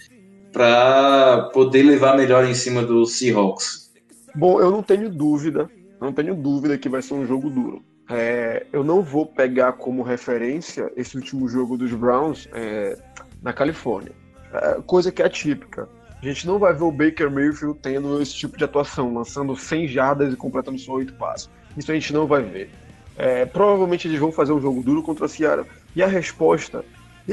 para 0.52 1.50
poder 1.54 1.82
levar 1.82 2.16
melhor 2.16 2.44
em 2.44 2.54
cima 2.54 2.82
do 2.82 3.06
Seahawks? 3.06 3.90
Bom, 4.34 4.60
eu 4.60 4.70
não 4.70 4.82
tenho 4.82 5.08
dúvida, 5.08 5.70
não 6.00 6.12
tenho 6.12 6.34
dúvida 6.34 6.76
que 6.76 6.88
vai 6.88 7.00
ser 7.00 7.14
um 7.14 7.26
jogo 7.26 7.48
duro. 7.48 7.82
É, 8.10 8.66
eu 8.72 8.84
não 8.84 9.02
vou 9.02 9.24
pegar 9.24 9.72
como 9.74 10.02
referência 10.02 10.92
esse 10.96 11.16
último 11.16 11.48
jogo 11.48 11.78
dos 11.78 11.92
Browns 11.92 12.48
é, 12.52 12.98
na 13.42 13.52
Califórnia. 13.52 14.12
É, 14.52 14.80
coisa 14.86 15.10
que 15.10 15.22
é 15.22 15.28
típica. 15.28 15.88
A 16.22 16.24
gente 16.24 16.46
não 16.46 16.58
vai 16.58 16.72
ver 16.72 16.84
o 16.84 16.92
Baker 16.92 17.30
Mayfield 17.30 17.78
tendo 17.82 18.20
esse 18.22 18.34
tipo 18.34 18.56
de 18.56 18.64
atuação, 18.64 19.12
lançando 19.12 19.56
100 19.56 19.88
jardas 19.88 20.32
e 20.32 20.36
completando 20.36 20.78
só 20.78 20.92
8 20.92 21.14
passos. 21.14 21.50
Isso 21.76 21.90
a 21.90 21.94
gente 21.94 22.12
não 22.12 22.26
vai 22.26 22.42
ver. 22.42 22.70
É, 23.16 23.44
provavelmente 23.44 24.06
eles 24.06 24.20
vão 24.20 24.30
fazer 24.30 24.52
um 24.52 24.60
jogo 24.60 24.82
duro 24.82 25.02
contra 25.02 25.26
a 25.26 25.28
Seattle. 25.28 25.66
E 25.96 26.02
a 26.02 26.06
resposta, 26.06 26.84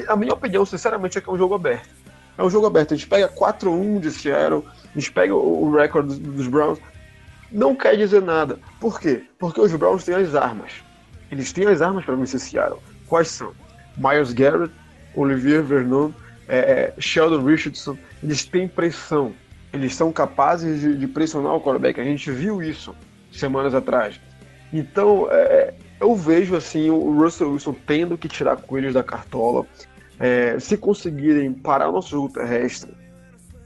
a 0.07 0.15
minha 0.15 0.33
opinião, 0.33 0.65
sinceramente, 0.65 1.17
é 1.17 1.21
que 1.21 1.29
é 1.29 1.31
um 1.31 1.37
jogo 1.37 1.53
aberto. 1.53 1.89
É 2.37 2.43
um 2.43 2.49
jogo 2.49 2.67
aberto. 2.67 2.93
A 2.93 2.97
gente 2.97 3.07
pega 3.07 3.27
4-1 3.27 3.99
de 3.99 4.11
Seattle, 4.11 4.63
a 4.83 4.99
gente 4.99 5.11
pega 5.11 5.35
o 5.35 5.71
recorde 5.71 6.19
dos 6.19 6.47
Browns. 6.47 6.79
Não 7.51 7.75
quer 7.75 7.95
dizer 7.95 8.21
nada. 8.21 8.59
Por 8.79 8.99
quê? 8.99 9.23
Porque 9.37 9.59
os 9.59 9.73
Browns 9.75 10.03
têm 10.03 10.15
as 10.15 10.35
armas. 10.35 10.71
Eles 11.31 11.51
têm 11.51 11.67
as 11.67 11.81
armas 11.81 12.05
para 12.05 12.15
vencer 12.15 12.39
Seattle. 12.39 12.79
Quais 13.07 13.27
são? 13.29 13.53
Miles 13.97 14.33
Garrett, 14.33 14.73
Olivier 15.15 15.61
Vernon, 15.63 16.11
é, 16.49 16.57
é, 16.57 16.93
Sheldon 16.99 17.43
Richardson, 17.43 17.95
eles 18.23 18.43
têm 18.43 18.67
pressão. 18.67 19.33
Eles 19.71 19.93
são 19.93 20.11
capazes 20.11 20.81
de, 20.81 20.97
de, 20.97 21.07
pressionar 21.07 21.53
o 21.53 21.61
quarterback. 21.61 22.01
A 22.01 22.03
gente 22.03 22.31
viu 22.31 22.61
isso 22.61 22.95
semanas 23.31 23.75
atrás. 23.75 24.19
Então, 24.73 25.27
é, 25.29 25.75
eu 26.01 26.15
vejo 26.15 26.55
assim 26.55 26.89
o 26.89 27.21
Russell 27.21 27.51
Wilson 27.51 27.75
tendo 27.85 28.17
que 28.17 28.27
tirar 28.27 28.57
coelhos 28.57 28.95
da 28.95 29.03
cartola. 29.03 29.65
É, 30.19 30.59
se 30.59 30.75
conseguirem 30.75 31.53
parar 31.53 31.89
o 31.89 31.91
nosso 31.91 32.09
jogo 32.09 32.33
terrestre, 32.33 32.91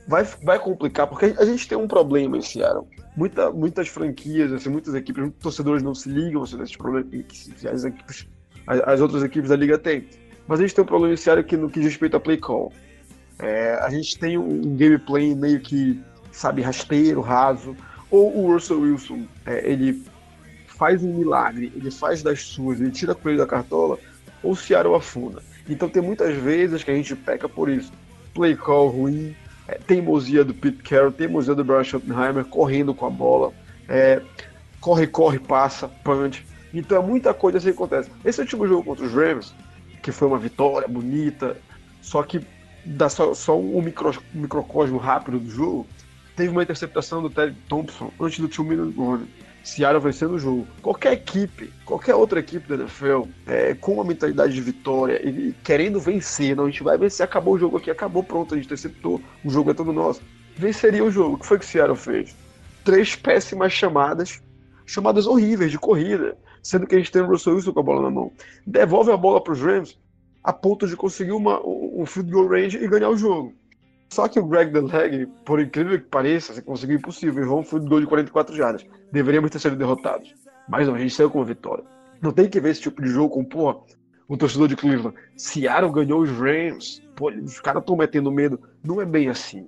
vai, 0.08 0.24
vai 0.44 0.60
complicar, 0.60 1.08
porque 1.08 1.34
a 1.38 1.46
gente 1.46 1.68
tem 1.68 1.78
um 1.78 1.88
problema 1.88 2.38
em 2.38 2.42
Seattle. 2.42 2.86
Muita, 3.16 3.50
muitas 3.50 3.88
franquias, 3.88 4.52
assim, 4.52 4.70
muitas 4.70 4.94
equipes, 4.94 5.22
muitos 5.22 5.42
torcedores 5.42 5.82
não 5.82 5.96
se 5.96 6.10
ligam 6.10 6.44
assim, 6.44 6.58
nesses 6.58 6.76
problemas 6.76 7.10
que 7.10 7.68
as, 7.68 7.86
equipes, 7.86 8.28
as, 8.68 8.82
as 8.82 9.02
outras 9.02 9.24
equipes 9.24 9.50
da 9.50 9.56
liga 9.56 9.78
têm. 9.78 10.06
Mas 10.48 10.60
a 10.60 10.64
gente 10.64 10.76
tem 10.76 10.84
um 10.84 10.88
problema 10.88 11.16
sério 11.18 11.44
que 11.44 11.56
no 11.56 11.70
que 11.70 11.80
diz 11.80 11.90
respeito 11.90 12.18
a 12.18 12.20
play 12.20 12.38
call. 12.38 12.72
É, 13.40 13.76
a 13.82 13.90
gente 13.90 14.18
tem 14.18 14.38
um 14.38 14.76
gameplay 14.76 15.34
meio 15.36 15.60
que, 15.60 16.00
sabe, 16.32 16.62
rasteiro, 16.62 17.22
raso. 17.22 17.76
Ou 18.12 18.38
o 18.38 18.54
Russell 18.54 18.82
Wilson, 18.82 19.26
é, 19.46 19.70
ele 19.70 20.04
faz 20.68 21.04
um 21.04 21.14
milagre, 21.14 21.72
ele 21.76 21.90
faz 21.90 22.22
das 22.22 22.42
suas, 22.42 22.80
ele 22.80 22.92
tira 22.92 23.14
a 23.14 23.16
coelho 23.16 23.38
da 23.38 23.48
cartola, 23.48 23.98
ou 24.42 24.52
o 24.52 24.56
Seattle 24.56 24.96
afunda. 24.96 25.42
Então 25.68 25.88
tem 25.88 26.02
muitas 26.02 26.36
vezes 26.36 26.84
que 26.84 26.92
a 26.92 26.96
gente 26.96 27.16
peca 27.16 27.48
por 27.48 27.70
isso. 27.70 27.92
Play 28.34 28.56
call 28.56 28.90
ruim, 28.90 29.36
é, 29.68 29.76
teimosia 29.76 30.44
do 30.44 30.54
Pete 30.54 30.84
Carroll, 30.84 31.12
teimosia 31.12 31.56
do 31.56 31.64
Brian 31.64 31.84
Schottenheimer, 31.84 32.46
correndo 32.46 32.94
com 32.94 33.06
a 33.06 33.10
bola. 33.10 33.54
É, 33.88 34.22
corre, 34.82 35.08
corre, 35.08 35.40
passa, 35.40 35.88
punch. 35.88 36.46
Então 36.74 36.98
é 36.98 37.06
muita 37.06 37.34
coisa 37.34 37.58
assim 37.58 37.68
que 37.68 37.76
acontece. 37.76 38.10
Esse 38.26 38.42
último 38.42 38.68
jogo 38.68 38.84
contra 38.84 39.06
os 39.06 39.14
Rams, 39.14 39.54
que 40.04 40.12
foi 40.12 40.28
uma 40.28 40.38
vitória 40.38 40.88
bonita, 40.88 41.58
só 42.02 42.22
que 42.22 42.46
dá 42.86 43.10
só, 43.10 43.34
só 43.34 43.58
um 43.58 43.82
micro, 43.82 44.22
microcosmo 44.34 44.98
rápido 44.98 45.40
do 45.40 45.50
jogo, 45.50 45.88
teve 46.36 46.50
uma 46.50 46.62
interceptação 46.62 47.22
do 47.22 47.30
Ted 47.30 47.56
Thompson 47.70 48.12
antes 48.20 48.38
do 48.38 48.48
two 48.48 48.66
minute 48.66 49.00
warning. 49.00 49.30
Seattle 49.64 50.02
vencendo 50.02 50.34
o 50.34 50.40
jogo. 50.40 50.68
Qualquer 50.82 51.14
equipe, 51.14 51.72
qualquer 51.86 52.16
outra 52.16 52.42
equipe 52.42 52.68
da 52.68 52.76
NFL, 52.76 53.24
é, 53.48 53.74
com 53.74 53.94
uma 53.94 54.04
mentalidade 54.04 54.54
de 54.54 54.60
vitória 54.60 55.26
e 55.26 55.56
querendo 55.64 56.02
vencer, 56.02 56.54
não, 56.54 56.66
a 56.66 56.70
gente 56.70 56.84
vai 56.84 56.98
vencer, 56.98 57.24
acabou 57.24 57.54
o 57.54 57.58
jogo 57.58 57.78
aqui, 57.78 57.90
acabou, 57.90 58.22
pronto, 58.22 58.54
a 58.54 58.58
gente 58.58 58.66
interceptou, 58.66 59.22
o 59.44 59.50
jogo 59.50 59.72
é 59.72 59.74
todo 59.74 59.94
nosso. 59.94 60.22
Venceria 60.58 61.02
o 61.02 61.10
jogo. 61.10 61.36
O 61.36 61.40
que 61.40 61.46
foi 61.46 61.58
que 61.58 61.64
o 61.64 61.68
Seattle 61.68 61.96
fez? 61.96 62.36
Três 62.84 63.16
péssimas 63.16 63.72
chamadas, 63.72 64.42
chamadas 64.86 65.26
horríveis 65.26 65.72
de 65.72 65.80
corrida, 65.80 66.38
sendo 66.64 66.88
que 66.88 66.96
a 66.96 66.98
gente 66.98 67.12
tem 67.12 67.22
o 67.22 67.28
Russell 67.28 67.56
Wilson 67.56 67.74
com 67.74 67.80
a 67.82 67.84
bola 67.84 68.02
na 68.02 68.10
mão. 68.10 68.32
Devolve 68.66 69.12
a 69.12 69.18
bola 69.18 69.44
para 69.44 69.54
os 69.54 69.62
Rams 69.62 70.00
a 70.44 70.52
ponto 70.52 70.88
de 70.88 70.96
conseguir 70.96 71.32
uma, 71.32 71.62
um 71.66 72.06
field 72.06 72.32
goal 72.32 72.48
range 72.48 72.78
e 72.78 72.88
ganhar 72.88 73.10
o 73.10 73.18
jogo. 73.18 73.54
Só 74.10 74.28
que 74.28 74.40
o 74.40 74.46
Greg 74.46 74.72
DeLeg, 74.72 75.26
por 75.44 75.60
incrível 75.60 75.98
que 75.98 76.06
pareça, 76.06 76.62
conseguiu 76.62 76.98
impossível. 76.98 77.44
Errou 77.44 77.62
um 77.62 77.64
field 77.64 77.88
goal 77.88 78.02
de 78.02 78.08
44 78.08 78.56
jardas. 78.56 78.86
Deveríamos 79.12 79.50
ter 79.50 79.60
sido 79.60 79.76
derrotados. 79.76 80.36
Mas 80.70 80.88
não, 80.88 80.96
a 80.96 81.00
gente 81.00 81.16
saiu 81.16 81.30
com 81.30 81.40
uma 81.40 81.46
vitória. 81.46 81.84
Não 82.22 82.32
tem 82.32 82.48
que 82.48 82.60
ver 82.60 82.70
esse 82.70 82.82
tipo 82.82 83.02
de 83.02 83.10
jogo 83.10 83.34
com, 83.34 83.44
pô, 83.44 83.84
um 84.30 84.38
torcedor 84.38 84.68
de 84.68 84.76
Cleveland. 84.76 85.18
Seattle 85.36 85.92
ganhou 85.92 86.22
os 86.22 86.30
Rams. 86.30 87.02
Pô, 87.16 87.32
os 87.32 87.60
caras 87.60 87.82
estão 87.82 87.96
metendo 87.96 88.32
medo. 88.32 88.60
Não 88.84 89.02
é 89.02 89.06
bem 89.06 89.30
assim. 89.30 89.68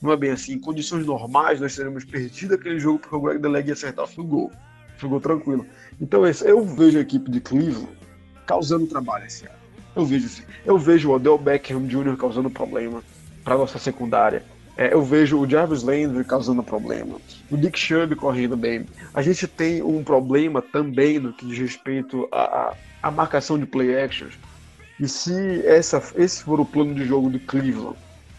Não 0.00 0.12
é 0.12 0.16
bem 0.16 0.30
assim. 0.30 0.52
Em 0.52 0.60
condições 0.60 1.04
normais, 1.04 1.60
nós 1.60 1.74
teríamos 1.74 2.04
perdido 2.04 2.54
aquele 2.54 2.78
jogo 2.78 3.00
porque 3.00 3.16
o 3.16 3.20
Greg 3.20 3.40
DeLeg 3.40 3.68
ia 3.68 3.74
acertar 3.74 4.04
o 4.04 4.08
field 4.08 4.30
goal. 4.30 4.52
Goal 5.02 5.20
tranquilo. 5.20 5.66
Então, 6.00 6.22
eu 6.26 6.64
vejo 6.64 6.98
a 6.98 7.02
equipe 7.02 7.30
de 7.30 7.40
Cleveland 7.40 7.88
causando 8.46 8.86
trabalho 8.86 9.26
esse 9.26 9.46
ano. 9.46 9.54
Eu 9.94 10.06
vejo 10.06 10.26
assim. 10.26 10.42
Eu 10.64 10.78
vejo 10.78 11.10
o 11.10 11.14
Odell 11.14 11.38
Beckham 11.38 11.86
Jr. 11.86 12.16
causando 12.16 12.48
problema 12.48 13.02
para 13.44 13.56
nossa 13.56 13.78
secundária. 13.78 14.42
É, 14.76 14.94
eu 14.94 15.02
vejo 15.02 15.38
o 15.38 15.48
Jarvis 15.48 15.82
Landry 15.82 16.24
causando 16.24 16.62
problema, 16.62 17.18
o 17.50 17.56
Dick 17.56 17.78
Chubb 17.78 18.14
correndo 18.16 18.56
bem. 18.56 18.86
A 19.12 19.20
gente 19.20 19.46
tem 19.46 19.82
um 19.82 20.02
problema 20.02 20.62
também 20.62 21.18
no 21.18 21.34
que 21.34 21.44
diz 21.44 21.58
respeito 21.58 22.26
à, 22.32 22.74
à 23.02 23.10
marcação 23.10 23.58
de 23.58 23.66
play 23.66 24.00
actions. 24.00 24.38
E 24.98 25.06
se 25.06 25.66
essa, 25.66 26.02
esse 26.16 26.42
for 26.42 26.60
o 26.60 26.64
plano 26.64 26.94
de 26.94 27.04
jogo 27.04 27.28
do 27.28 27.38
Cleveland, 27.40 27.96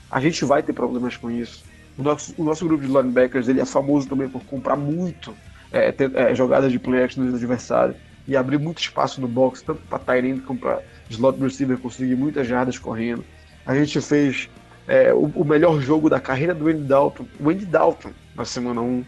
a 0.09 0.19
gente 0.19 0.43
vai 0.43 0.63
ter 0.63 0.73
problemas 0.73 1.15
com 1.15 1.29
isso. 1.29 1.63
O 1.97 2.01
nosso, 2.01 2.33
o 2.37 2.43
nosso 2.43 2.65
grupo 2.65 2.83
de 2.83 2.91
linebackers 2.91 3.47
ele 3.47 3.61
é 3.61 3.65
famoso 3.65 4.07
também 4.07 4.27
por 4.27 4.43
comprar 4.45 4.75
muito 4.75 5.35
é, 5.71 5.91
ter, 5.91 6.13
é, 6.15 6.35
jogadas 6.35 6.71
de 6.71 6.79
play 6.79 7.03
action 7.03 7.25
dos 7.25 7.35
adversários 7.35 7.97
e 8.27 8.35
abrir 8.35 8.59
muito 8.59 8.79
espaço 8.79 9.19
no 9.19 9.27
box, 9.27 9.61
tanto 9.61 9.81
para 9.83 9.99
Tyrant 9.99 10.41
como 10.43 10.59
para 10.59 10.81
slot 11.09 11.39
receiver 11.39 11.77
conseguir 11.77 12.15
muitas 12.15 12.47
jardas 12.47 12.77
correndo. 12.77 13.23
A 13.65 13.75
gente 13.75 13.99
fez 14.01 14.49
é, 14.87 15.13
o, 15.13 15.25
o, 15.35 15.45
melhor 15.45 15.79
jogo 15.81 16.09
da 16.09 16.19
carreira 16.19 16.53
do 16.53 16.67
Andy 16.67 16.83
Dalton, 16.83 17.25
o 17.39 17.49
Andy 17.49 17.65
Dalton, 17.65 18.11
na 18.35 18.45
semana 18.45 18.81
1. 18.81 19.05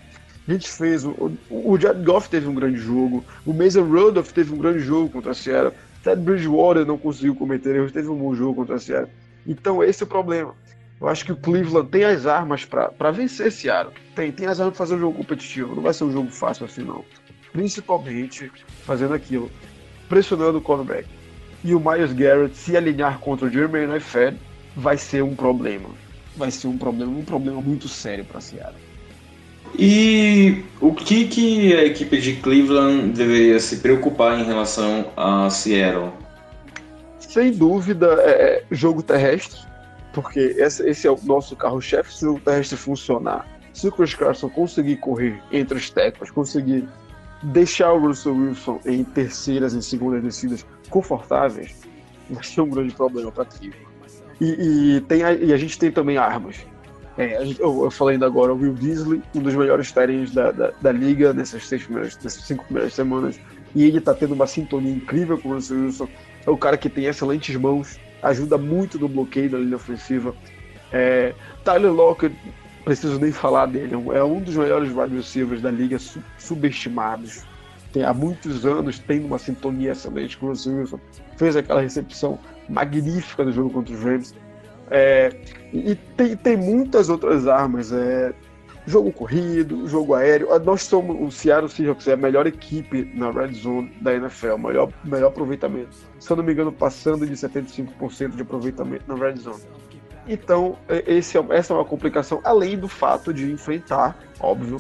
A 0.48 0.52
gente 0.52 0.70
fez, 0.70 1.06
o, 1.06 1.32
o, 1.50 1.78
Jared 1.80 2.04
Goff 2.04 2.30
teve 2.30 2.48
um 2.48 2.56
grande 2.56 2.78
jogo, 2.78 3.24
o 3.46 3.54
Mason 3.54 3.84
Rudolph 3.84 4.32
teve 4.32 4.54
um 4.54 4.58
grande 4.58 4.80
jogo 4.80 5.10
contra 5.10 5.32
a 5.32 5.34
Sierra, 5.34 5.74
Ted 6.04 6.22
Bridgewater 6.22 6.86
não 6.86 6.98
conseguiu 6.98 7.34
cometer 7.34 7.76
erros, 7.76 7.94
teve 7.94 8.10
um 8.10 8.18
bom 8.18 8.36
jogo 8.36 8.56
contra 8.56 8.76
a 8.76 8.80
Sierra. 8.80 9.10
Então 9.48 9.82
esse 9.82 10.04
é 10.04 10.06
o 10.06 10.10
problema. 10.10 10.54
Eu 11.04 11.10
acho 11.10 11.26
que 11.26 11.34
o 11.34 11.36
Cleveland 11.36 11.90
tem 11.90 12.06
as 12.06 12.26
armas 12.26 12.64
para 12.64 13.12
vencer 13.12 13.48
esse 13.48 13.64
Seattle. 13.64 13.94
Tem, 14.16 14.32
tem 14.32 14.48
as 14.48 14.62
armas 14.62 14.78
para 14.78 14.86
fazer 14.86 14.96
um 14.96 15.00
jogo 15.00 15.18
competitivo. 15.18 15.76
Não 15.76 15.84
vai 15.84 15.94
ser 15.94 16.06
um 16.06 16.12
jogo 16.14 16.32
fácil 16.32 16.66
assim, 16.66 16.82
não. 16.82 17.04
Principalmente 17.52 18.50
fazendo 18.86 19.14
aquilo, 19.14 19.52
pressionando 20.08 20.60
o 20.60 20.62
cornerback. 20.62 21.06
E 21.62 21.76
o 21.76 21.80
Myers 21.80 22.14
Garrett 22.14 22.56
se 22.56 22.78
alinhar 22.78 23.20
contra 23.20 23.48
o 23.48 23.50
Jermaine 23.50 24.00
Fed 24.00 24.38
vai 24.78 24.98
ser 24.98 25.22
um 25.24 25.36
problema. 25.36 25.90
Vai 26.38 26.50
ser 26.50 26.68
um 26.68 26.78
problema, 26.78 27.12
um 27.12 27.26
problema 27.26 27.60
muito 27.60 27.90
sério 27.90 28.24
para 28.24 28.40
Seattle. 28.40 28.80
E 29.78 30.64
o 30.80 30.94
que, 30.94 31.28
que 31.28 31.76
a 31.76 31.84
equipe 31.84 32.18
de 32.18 32.38
Cleveland 32.38 33.12
deveria 33.12 33.60
se 33.60 33.78
preocupar 33.78 34.40
em 34.40 34.46
relação 34.46 35.12
a 35.18 35.50
Seattle? 35.50 36.14
Sem 37.20 37.52
dúvida, 37.52 38.08
é, 38.22 38.30
é 38.30 38.64
jogo 38.72 39.04
terrestre, 39.04 39.60
porque 40.14 40.40
esse, 40.58 41.08
é 41.08 41.12
o 41.12 41.20
nosso 41.24 41.56
carro-chefe. 41.56 42.14
Se 42.14 42.26
o 42.26 42.40
terrestre 42.40 42.78
funcionar, 42.78 43.48
se 43.74 43.88
o 43.88 43.92
Chris 43.92 44.14
Carson 44.14 44.50
conseguir 44.50 44.98
correr 44.98 45.42
entre 45.52 45.78
os 45.78 45.90
teclas, 45.90 46.30
conseguir 46.30 46.88
deixar 47.42 47.92
o 47.92 48.00
Russell 48.00 48.36
Wilson 48.36 48.80
em 48.86 49.04
terceiras 49.04 49.74
e 49.74 49.82
segundas 49.82 50.24
descidas 50.24 50.66
confortáveis, 50.90 51.76
vai 52.30 52.44
ser 52.44 52.62
um 52.62 52.70
grande 52.70 52.94
problema 52.94 53.32
para 53.32 53.46
Cleveland. 53.46 53.94
E, 54.40 54.98
e, 54.98 55.02
tem 55.02 55.24
a, 55.24 55.34
e 55.34 55.52
a 55.52 55.58
gente 55.58 55.78
tem 55.78 55.92
também 55.92 56.18
armas. 56.18 56.58
É, 57.18 57.44
gente, 57.46 57.60
eu, 57.60 57.84
eu, 57.84 57.92
falei 57.92 58.16
ainda 58.16 58.26
agora, 58.26 58.54
o 58.54 58.58
Will 58.58 58.74
Disley, 58.74 59.22
um 59.36 59.42
dos 59.42 59.54
melhores 59.54 59.92
tarins 59.92 60.32
da, 60.32 60.52
da, 60.52 60.72
da, 60.82 60.92
liga 60.92 61.32
nessas, 61.32 61.68
seis 61.68 61.84
primeiras, 61.84 62.18
nessas 62.24 62.44
cinco 62.44 62.64
primeiras 62.66 62.94
semanas. 62.94 63.40
E 63.76 63.84
ele 63.84 64.00
está 64.00 64.14
tendo 64.14 64.34
uma 64.34 64.48
sintonia 64.48 64.92
incrível 64.92 65.38
com 65.38 65.50
o 65.50 65.54
Russell 65.54 65.78
Wilson. 65.78 66.08
É 66.46 66.50
o 66.50 66.58
cara 66.58 66.78
que 66.78 66.90
tem 66.90 67.06
excelentes 67.06 67.56
mãos, 67.56 68.00
ajuda 68.24 68.58
muito 68.58 68.98
no 68.98 69.08
bloqueio 69.08 69.50
da 69.50 69.58
linha 69.58 69.76
ofensiva. 69.76 70.34
É, 70.92 71.34
Tyler 71.64 71.92
Lockett, 71.92 72.36
preciso 72.84 73.20
nem 73.20 73.32
falar 73.32 73.68
dele, 73.68 73.94
é 74.14 74.24
um 74.24 74.42
dos 74.42 74.56
melhores 74.56 74.92
wide 74.96 75.16
receivers 75.16 75.62
da 75.62 75.70
liga, 75.70 75.98
subestimados. 76.38 77.44
Tem, 77.92 78.04
há 78.04 78.14
muitos 78.14 78.66
anos 78.66 78.98
tem 79.00 79.24
uma 79.24 79.38
sintonia 79.38 79.92
excelente 79.92 80.38
com 80.38 80.48
o 80.48 80.50
Russell 80.50 80.78
Wilson. 80.78 81.00
Fez 81.38 81.56
aquela 81.56 81.82
recepção 81.82 82.40
magnífica 82.68 83.46
do 83.46 83.52
jogo 83.52 83.70
contra 83.70 83.94
os 83.94 84.04
Rams. 84.04 84.34
É, 84.90 85.36
e 85.72 85.96
tem, 86.18 86.36
tem 86.36 86.58
muitas 86.58 87.10
outras 87.10 87.48
armas. 87.48 87.92
É, 87.92 88.34
jogo 88.86 89.12
corrido, 89.12 89.88
jogo 89.88 90.14
aéreo. 90.14 90.54
Ah, 90.54 90.60
nós 90.60 90.84
somos 90.84 91.16
o 91.20 91.32
Seattle 91.32 91.70
Seahawks 91.70 92.08
é 92.08 92.14
a 92.14 92.18
melhor 92.18 92.48
equipe 92.48 93.10
na 93.14 93.32
red 93.32 93.54
zone 93.54 93.92
da 94.02 94.14
NFL, 94.14 94.58
melhor 94.58 94.92
melhor 95.04 95.28
aproveitamento. 95.28 95.96
Se 96.20 96.32
eu 96.32 96.38
não 96.38 96.44
me 96.44 96.54
engano, 96.54 96.72
passando 96.72 97.26
de 97.26 97.34
75% 97.34 98.36
de 98.36 98.42
aproveitamento 98.42 99.04
na 99.08 99.16
red 99.16 99.38
zone. 99.38 99.62
Então, 100.28 100.78
é, 100.88 101.04
esse 101.06 101.38
é, 101.38 101.46
essa 101.50 101.74
é 101.74 101.76
uma 101.76 101.86
complicação, 101.86 102.40
além 102.44 102.78
do 102.78 102.88
fato 102.88 103.34
de 103.34 103.52
enfrentar, 103.52 104.18
óbvio, 104.40 104.78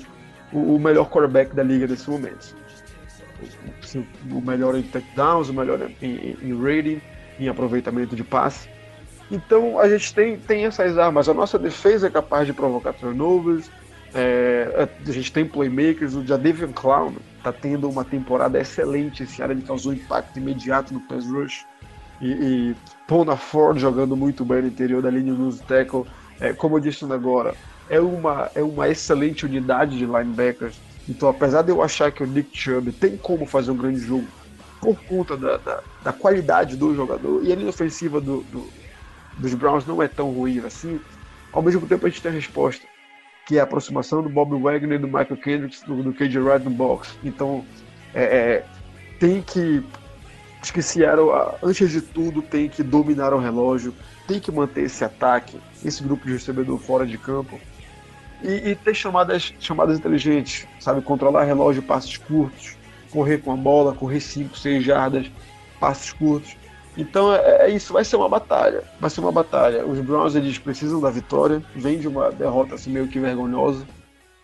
o, 0.51 0.75
o 0.75 0.79
melhor 0.79 1.09
quarterback 1.09 1.53
da 1.53 1.63
liga 1.63 1.87
nesse 1.87 2.09
momento. 2.09 2.55
O 4.31 4.41
melhor 4.41 4.75
em 4.75 4.83
touchdowns, 4.83 5.49
o 5.49 5.53
melhor 5.53 5.79
em, 6.01 6.37
em, 6.41 6.61
rating 6.61 7.01
em 7.39 7.49
aproveitamento 7.49 8.15
de 8.15 8.23
passe. 8.23 8.69
Então 9.29 9.79
a 9.79 9.89
gente 9.89 10.13
tem, 10.13 10.37
tem 10.37 10.65
essas 10.65 10.97
armas. 10.97 11.27
A 11.27 11.33
nossa 11.33 11.59
defesa 11.59 12.07
é 12.07 12.09
capaz 12.09 12.47
de 12.47 12.53
provocar 12.53 12.93
turnovers. 12.93 13.69
É, 14.13 14.87
a 15.07 15.11
gente 15.11 15.31
tem 15.31 15.45
playmakers. 15.45 16.13
O 16.15 16.25
Jadavian 16.25 16.71
Clown 16.71 17.15
está 17.37 17.51
tendo 17.51 17.89
uma 17.89 18.05
temporada 18.05 18.59
excelente 18.59 19.23
esse 19.23 19.41
ano. 19.41 19.53
Ele 19.53 19.61
causou 19.61 19.93
impacto 19.93 20.37
imediato 20.37 20.93
no 20.93 20.99
pass 21.01 21.25
rush. 21.25 21.65
E, 22.21 22.27
e 22.27 22.75
Ford 23.37 23.77
jogando 23.77 24.15
muito 24.15 24.45
bem 24.45 24.61
no 24.61 24.67
interior 24.67 25.01
da 25.01 25.09
linha 25.09 25.33
do 25.33 25.55
tackle. 25.57 26.05
É, 26.39 26.53
como 26.53 26.77
eu 26.77 26.79
disse 26.79 27.03
agora, 27.11 27.55
é 27.89 27.99
uma, 27.99 28.49
é 28.55 28.63
uma 28.63 28.87
excelente 28.87 29.45
unidade 29.45 29.97
de 29.97 30.05
linebackers. 30.05 30.75
Então, 31.07 31.27
apesar 31.27 31.63
de 31.63 31.71
eu 31.71 31.81
achar 31.81 32.11
que 32.11 32.23
o 32.23 32.27
Nick 32.27 32.57
Chubb 32.57 32.91
tem 32.93 33.17
como 33.17 33.45
fazer 33.45 33.71
um 33.71 33.77
grande 33.77 33.99
jogo 33.99 34.27
por 34.79 34.95
conta 35.03 35.35
da, 35.35 35.57
da, 35.57 35.83
da 36.03 36.13
qualidade 36.13 36.75
do 36.77 36.95
jogador. 36.95 37.43
E 37.43 37.51
a 37.51 37.55
linha 37.55 37.69
ofensiva 37.69 38.21
do, 38.21 38.41
do, 38.43 38.69
dos 39.37 39.53
Browns 39.53 39.85
não 39.85 40.01
é 40.01 40.07
tão 40.07 40.31
ruim 40.31 40.59
assim. 40.59 40.99
Ao 41.51 41.61
mesmo 41.61 41.85
tempo, 41.87 42.05
a 42.05 42.09
gente 42.09 42.21
tem 42.21 42.31
a 42.31 42.35
resposta, 42.35 42.85
que 43.45 43.57
é 43.57 43.59
a 43.59 43.63
aproximação 43.63 44.21
do 44.21 44.29
Bob 44.29 44.57
Wagner 44.61 44.99
do 44.99 45.07
Michael 45.07 45.37
Kendricks 45.37 45.81
do, 45.81 46.01
do 46.01 46.13
KJ 46.13 46.39
Wright 46.39 46.63
no 46.63 46.71
box. 46.71 47.17
Então, 47.23 47.65
é, 48.13 48.23
é, 48.23 48.65
tem 49.19 49.41
que. 49.41 49.83
Acho 50.61 50.73
que 50.73 50.81
Seattle, 50.81 51.29
antes 51.61 51.91
de 51.91 52.01
tudo, 52.01 52.41
tem 52.41 52.69
que 52.69 52.81
dominar 52.81 53.33
o 53.33 53.39
relógio, 53.39 53.93
tem 54.25 54.39
que 54.39 54.49
manter 54.49 54.83
esse 54.83 55.03
ataque, 55.03 55.59
esse 55.83 56.01
grupo 56.01 56.25
de 56.25 56.33
recebedor 56.33 56.79
fora 56.79 57.05
de 57.05 57.17
campo. 57.17 57.59
E, 58.41 58.69
e 58.71 58.75
ter 58.75 58.93
chamadas, 58.93 59.53
chamadas 59.59 59.97
inteligentes, 59.99 60.67
sabe? 60.79 61.01
Controlar 61.01 61.43
relógio, 61.43 61.81
passos 61.81 62.17
curtos, 62.17 62.77
correr 63.11 63.39
com 63.39 63.51
a 63.51 63.57
bola, 63.57 63.93
correr 63.93 64.19
5, 64.21 64.57
6 64.57 64.83
jardas, 64.83 65.31
passos 65.79 66.13
curtos. 66.13 66.55
Então 66.97 67.33
é, 67.33 67.67
é, 67.67 67.69
isso, 67.69 67.93
vai 67.93 68.03
ser 68.03 68.15
uma 68.15 68.29
batalha. 68.29 68.83
Vai 68.99 69.09
ser 69.09 69.19
uma 69.19 69.31
batalha. 69.31 69.85
Os 69.85 69.99
Browns 69.99 70.35
eles 70.35 70.57
precisam 70.57 71.01
da 71.01 71.09
vitória, 71.09 71.63
vem 71.75 71.99
de 71.99 72.07
uma 72.07 72.31
derrota 72.31 72.75
assim, 72.75 72.91
meio 72.91 73.07
que 73.07 73.19
vergonhosa. 73.19 73.85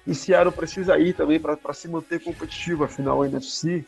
E 0.08 0.16
Seattle 0.16 0.52
precisa 0.52 0.98
ir 0.98 1.14
também 1.14 1.40
para 1.40 1.74
se 1.74 1.88
manter 1.88 2.20
competitivo. 2.24 2.84
Afinal, 2.84 3.22
a 3.22 3.28
NFC, 3.28 3.86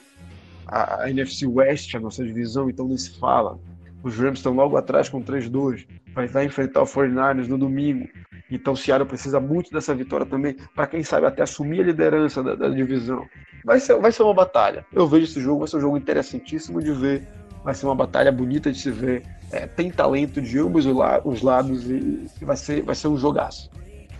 a, 0.68 1.04
a, 1.04 1.10
NFC 1.10 1.48
West, 1.48 1.96
a 1.96 2.00
nossa 2.00 2.24
divisão, 2.24 2.70
então 2.70 2.88
nem 2.88 2.98
se 2.98 3.18
fala. 3.20 3.60
Os 4.04 4.16
Rams 4.18 4.40
estão 4.40 4.54
logo 4.54 4.78
atrás 4.78 5.10
com 5.10 5.24
3-2. 5.24 5.88
Vai, 6.14 6.28
vai 6.28 6.46
enfrentar 6.46 6.82
o 6.82 6.86
49ers 6.86 7.48
no 7.48 7.58
domingo. 7.58 8.08
Então 8.52 8.76
Seattle 8.76 9.08
precisa 9.08 9.40
muito 9.40 9.72
dessa 9.72 9.96
vitória 9.96 10.26
também, 10.26 10.58
para 10.76 10.86
quem 10.86 11.02
sabe 11.04 11.26
até 11.26 11.42
assumir 11.42 11.80
a 11.80 11.86
liderança 11.86 12.44
da, 12.44 12.54
da, 12.54 12.70
divisão. 12.70 13.26
Vai 13.64 13.80
ser, 13.80 13.98
vai 14.00 14.12
ser 14.12 14.24
uma 14.24 14.34
batalha. 14.34 14.86
Eu 14.92 15.08
vejo 15.08 15.24
esse 15.24 15.40
jogo, 15.40 15.60
vai 15.60 15.68
ser 15.70 15.78
um 15.78 15.82
jogo 15.82 15.98
interessantíssimo 15.98 16.82
de 16.82 16.92
ver. 16.92 17.28
Vai 17.64 17.74
ser 17.74 17.86
uma 17.86 17.96
batalha 17.96 18.32
bonita 18.32 18.72
de 18.72 18.80
se 18.80 18.92
ver. 18.92 19.24
É, 19.52 19.68
tem 19.68 19.92
talento 19.92 20.42
de 20.42 20.58
ambos 20.60 20.86
os 21.26 21.42
lados 21.42 21.90
e, 21.90 22.26
vai, 22.42 22.56
ser, 22.56 22.82
vai 22.84 22.96
ser 22.96 23.08
um 23.08 23.18
jogaço. 23.18 23.70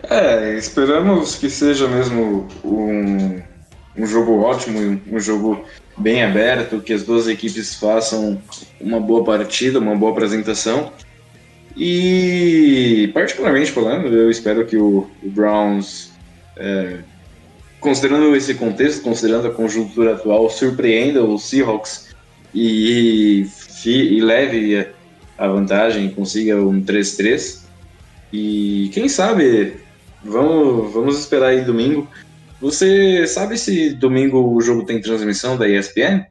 É, 0.02 0.54
esperamos 0.56 1.36
que 1.36 1.48
seja 1.48 1.88
mesmo 1.88 2.48
um, 2.64 3.40
um 3.96 4.06
jogo 4.06 4.40
ótimo, 4.40 5.00
um 5.10 5.20
jogo 5.20 5.64
bem 5.96 6.22
aberto, 6.22 6.80
que 6.80 6.92
as 6.92 7.02
duas 7.02 7.28
equipes 7.28 7.74
façam 7.76 8.40
uma 8.80 9.00
boa 9.00 9.24
partida, 9.24 9.78
uma 9.78 9.96
boa 9.96 10.12
apresentação. 10.12 10.92
E, 11.76 13.10
particularmente 13.14 13.70
falando, 13.70 14.08
eu 14.08 14.30
espero 14.30 14.66
que 14.66 14.76
o, 14.76 15.08
o 15.22 15.30
Browns, 15.30 16.10
é, 16.56 16.98
considerando 17.80 18.34
esse 18.36 18.54
contexto, 18.54 19.02
considerando 19.02 19.48
a 19.48 19.50
conjuntura 19.50 20.14
atual, 20.14 20.50
surpreenda 20.50 21.24
os 21.24 21.44
Seahawks 21.44 22.11
e, 22.54 23.46
e, 23.84 23.90
e 23.90 24.20
leve 24.20 24.86
a 25.38 25.48
vantagem, 25.48 26.10
consiga 26.10 26.56
um 26.56 26.82
3-3. 26.82 27.62
E 28.32 28.90
quem 28.92 29.08
sabe, 29.08 29.76
vamos, 30.24 30.92
vamos 30.92 31.18
esperar 31.18 31.48
aí 31.48 31.62
domingo. 31.62 32.08
Você 32.60 33.26
sabe 33.26 33.58
se 33.58 33.90
domingo 33.90 34.54
o 34.54 34.60
jogo 34.60 34.84
tem 34.84 35.00
transmissão 35.00 35.56
da 35.56 35.68
ESPN? 35.68 36.24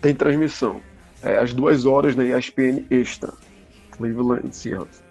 Tem 0.00 0.14
transmissão. 0.14 0.80
É 1.22 1.38
às 1.38 1.52
duas 1.52 1.86
horas 1.86 2.14
na 2.14 2.24
ESPN 2.24 2.84
Extra. 2.90 3.32
Cleveland 3.90 4.54
Seahawks. 4.54 5.02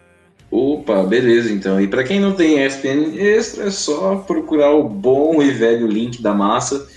Opa, 0.51 1.03
beleza 1.03 1.51
então. 1.51 1.81
E 1.81 1.87
para 1.87 2.03
quem 2.03 2.19
não 2.19 2.33
tem 2.33 2.63
ESPN 2.63 3.17
Extra, 3.17 3.65
é 3.65 3.71
só 3.71 4.17
procurar 4.17 4.71
o 4.71 4.87
bom 4.87 5.41
e 5.41 5.49
velho 5.49 5.87
link 5.87 6.21
da 6.21 6.33
massa, 6.33 6.87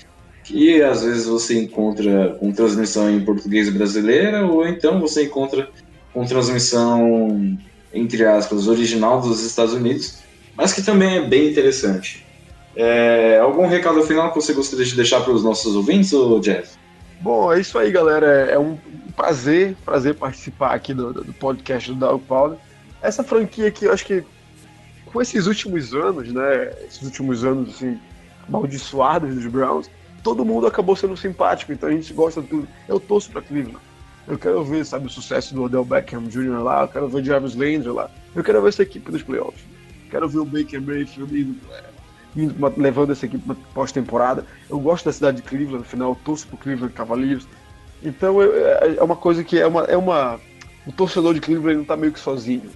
que 0.48 0.82
às 0.82 1.02
vezes 1.02 1.26
você 1.26 1.60
encontra 1.60 2.34
com 2.40 2.50
transmissão 2.50 3.10
em 3.10 3.22
português 3.22 3.68
brasileira, 3.68 4.46
ou 4.46 4.66
então 4.66 4.98
você 4.98 5.24
encontra 5.24 5.68
com 6.12 6.24
transmissão, 6.24 7.58
entre 7.92 8.24
aspas, 8.24 8.66
original 8.66 9.20
dos 9.20 9.44
Estados 9.44 9.74
Unidos, 9.74 10.20
mas 10.56 10.72
que 10.72 10.82
também 10.82 11.18
é 11.18 11.20
bem 11.20 11.50
interessante. 11.50 12.26
É, 12.74 13.38
algum 13.38 13.66
recado 13.66 14.02
final 14.04 14.32
que 14.32 14.40
você 14.40 14.54
gostaria 14.54 14.86
de 14.86 14.96
deixar 14.96 15.20
para 15.20 15.34
os 15.34 15.44
nossos 15.44 15.76
ouvintes, 15.76 16.14
ou 16.14 16.40
Jeff? 16.40 16.78
Bom, 17.20 17.52
é 17.52 17.60
isso 17.60 17.78
aí, 17.78 17.90
galera. 17.90 18.26
É 18.26 18.58
um 18.58 18.78
prazer, 19.14 19.76
prazer 19.84 20.14
participar 20.14 20.72
aqui 20.72 20.94
do, 20.94 21.12
do 21.12 21.32
podcast 21.34 21.92
do 21.92 21.98
Doug 21.98 22.22
Paulo. 22.22 22.58
Essa 23.02 23.22
franquia 23.22 23.68
aqui, 23.68 23.84
eu 23.84 23.92
acho 23.92 24.06
que 24.06 24.24
com 25.04 25.20
esses 25.20 25.46
últimos 25.46 25.92
anos, 25.92 26.32
né, 26.32 26.72
esses 26.86 27.02
últimos 27.02 27.44
anos 27.44 27.74
assim, 27.74 27.98
amaldiçoados 28.46 29.34
dos 29.34 29.46
Browns, 29.46 29.90
todo 30.22 30.44
mundo 30.44 30.66
acabou 30.66 30.96
sendo 30.96 31.16
simpático, 31.16 31.72
então 31.72 31.88
a 31.88 31.92
gente 31.92 32.12
gosta 32.12 32.42
de 32.42 32.48
tudo. 32.48 32.68
Eu 32.88 32.98
torço 33.00 33.30
para 33.30 33.42
Cleveland. 33.42 33.78
Eu 34.26 34.38
quero 34.38 34.62
ver, 34.62 34.84
sabe, 34.84 35.06
o 35.06 35.10
sucesso 35.10 35.54
do 35.54 35.64
Odell 35.64 35.84
Beckham 35.84 36.24
Jr. 36.24 36.62
lá, 36.62 36.82
eu 36.82 36.88
quero 36.88 37.08
ver 37.08 37.22
o 37.22 37.24
Jarvis 37.24 37.54
Landry 37.54 37.88
lá. 37.88 38.10
Eu 38.34 38.44
quero 38.44 38.60
ver 38.60 38.68
essa 38.68 38.82
equipe 38.82 39.10
dos 39.10 39.22
playoffs. 39.22 39.64
Quero 40.10 40.28
ver 40.28 40.38
o 40.38 40.44
Baker 40.44 40.80
Mayfield 40.80 41.40
indo, 41.40 41.56
indo, 42.36 42.74
levando 42.76 43.12
essa 43.12 43.26
equipe 43.26 43.54
pós-temporada. 43.74 44.44
Eu 44.68 44.78
gosto 44.78 45.06
da 45.06 45.12
cidade 45.12 45.38
de 45.38 45.42
Cleveland, 45.44 45.82
afinal, 45.82 46.10
eu 46.10 46.18
torço 46.24 46.46
pro 46.46 46.56
Cleveland 46.58 46.92
Cavaliers. 46.92 47.46
Então 48.02 48.42
é, 48.42 48.96
é 48.98 49.02
uma 49.02 49.16
coisa 49.16 49.42
que 49.42 49.58
é 49.58 49.66
uma, 49.66 49.84
é 49.84 49.96
uma. 49.96 50.38
O 50.86 50.92
torcedor 50.92 51.34
de 51.34 51.40
Cleveland 51.40 51.76
não 51.76 51.82
está 51.82 51.96
meio 51.96 52.12
que 52.12 52.20
sozinho. 52.20 52.70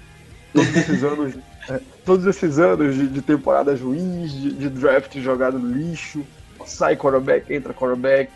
Todos 0.52 0.74
esses 0.76 1.02
anos, 1.04 1.34
é, 1.68 1.80
todos 2.04 2.26
esses 2.26 2.58
anos 2.58 2.94
de, 2.94 3.08
de 3.08 3.22
temporadas 3.22 3.80
ruins, 3.80 4.32
de, 4.32 4.52
de, 4.52 4.68
draft 4.68 5.16
jogado 5.18 5.58
no 5.58 5.68
lixo, 5.68 6.24
sai 6.66 6.96
quarterback, 6.96 7.52
entra 7.52 7.74
quarterback, 7.74 8.30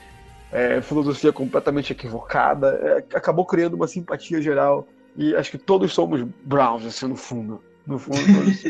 é, 0.52 0.80
filosofia 0.80 1.32
completamente 1.32 1.92
equivocada, 1.92 2.78
é, 2.82 3.16
acabou 3.16 3.44
criando 3.44 3.74
uma 3.74 3.88
simpatia 3.88 4.40
geral. 4.40 4.86
E 5.16 5.34
acho 5.34 5.50
que 5.50 5.58
todos 5.58 5.92
somos 5.92 6.22
Browns, 6.44 6.84
assim, 6.84 7.06
no 7.06 7.16
fundo. 7.16 7.60
No 7.86 7.98
fundo, 7.98 8.18
todos. 8.18 8.64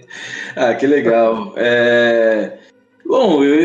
ah, 0.56 0.74
que 0.74 0.86
legal. 0.86 1.52
É... 1.56 2.58
Bom, 3.04 3.44
eu, 3.44 3.62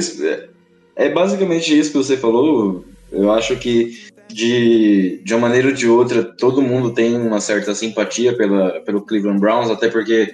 é 0.95 1.09
basicamente 1.09 1.77
isso 1.77 1.91
que 1.91 1.97
você 1.97 2.17
falou. 2.17 2.83
Eu 3.11 3.31
acho 3.31 3.55
que 3.57 4.09
de, 4.27 5.21
de 5.23 5.33
uma 5.33 5.47
maneira 5.47 5.67
ou 5.67 5.73
de 5.73 5.87
outra, 5.87 6.23
todo 6.23 6.61
mundo 6.61 6.93
tem 6.93 7.15
uma 7.15 7.39
certa 7.39 7.73
simpatia 7.75 8.35
pela, 8.35 8.81
pelo 8.81 9.01
Cleveland 9.01 9.39
Browns, 9.39 9.69
até 9.69 9.87
porque 9.87 10.33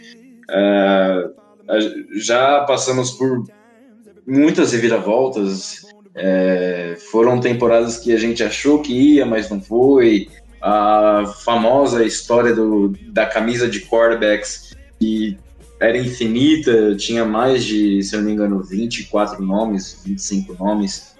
uh, 0.49 1.33
já 2.19 2.61
passamos 2.61 3.11
por 3.11 3.43
muitas 4.27 4.71
reviravoltas. 4.73 5.81
É, 6.13 6.97
foram 7.09 7.39
temporadas 7.39 7.97
que 7.97 8.11
a 8.13 8.17
gente 8.17 8.43
achou 8.43 8.81
que 8.81 8.93
ia, 9.15 9.25
mas 9.25 9.49
não 9.49 9.61
foi. 9.61 10.27
A 10.61 11.33
famosa 11.43 12.05
história 12.05 12.53
do, 12.53 12.93
da 13.07 13.25
camisa 13.25 13.67
de 13.67 13.81
quarterbacks 13.81 14.75
que 14.99 15.37
era 15.79 15.97
infinita, 15.97 16.95
tinha 16.95 17.25
mais 17.25 17.63
de, 17.65 18.03
se 18.03 18.15
eu 18.15 18.19
não 18.19 18.27
me 18.27 18.33
engano, 18.33 18.61
24 18.61 19.43
nomes, 19.43 19.99
25 20.05 20.53
nomes 20.63 21.11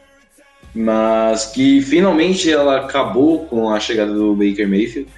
mas 0.73 1.47
que 1.47 1.81
finalmente 1.81 2.51
ela 2.51 2.77
acabou 2.77 3.45
com 3.45 3.69
a 3.69 3.79
chegada 3.79 4.13
do 4.13 4.35
Baker 4.35 4.67
Mayfield. 4.67 5.09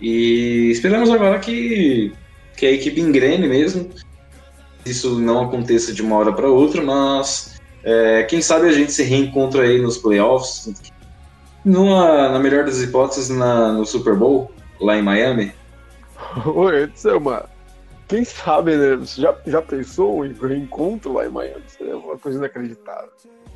E 0.00 0.70
esperamos 0.70 1.10
agora 1.10 1.38
que, 1.38 2.12
que 2.56 2.66
a 2.66 2.70
equipe 2.70 3.00
engrene 3.00 3.46
mesmo. 3.46 3.90
Isso 4.84 5.18
não 5.18 5.44
aconteça 5.44 5.92
de 5.92 6.02
uma 6.02 6.16
hora 6.16 6.32
para 6.32 6.48
outra, 6.48 6.82
mas 6.82 7.60
é, 7.82 8.22
quem 8.24 8.40
sabe 8.40 8.68
a 8.68 8.72
gente 8.72 8.92
se 8.92 9.02
reencontra 9.02 9.62
aí 9.62 9.80
nos 9.80 9.98
playoffs. 9.98 10.72
Numa, 11.64 12.30
na 12.30 12.38
melhor 12.38 12.64
das 12.64 12.80
hipóteses, 12.80 13.28
na, 13.28 13.72
no 13.72 13.84
Super 13.84 14.14
Bowl, 14.14 14.50
lá 14.80 14.96
em 14.96 15.02
Miami. 15.02 15.52
Oi, 16.46 16.90
Selma. 16.94 17.44
Quem 18.08 18.24
sabe, 18.24 18.76
né? 18.76 18.96
Você 18.96 19.20
já, 19.20 19.36
já 19.46 19.62
pensou 19.62 20.24
em 20.24 20.32
reencontro 20.32 21.12
lá 21.12 21.26
em 21.26 21.30
Miami? 21.30 21.62
Seria 21.68 21.96
uma 21.96 22.18
coisa 22.18 22.38
inacreditável. 22.38 23.10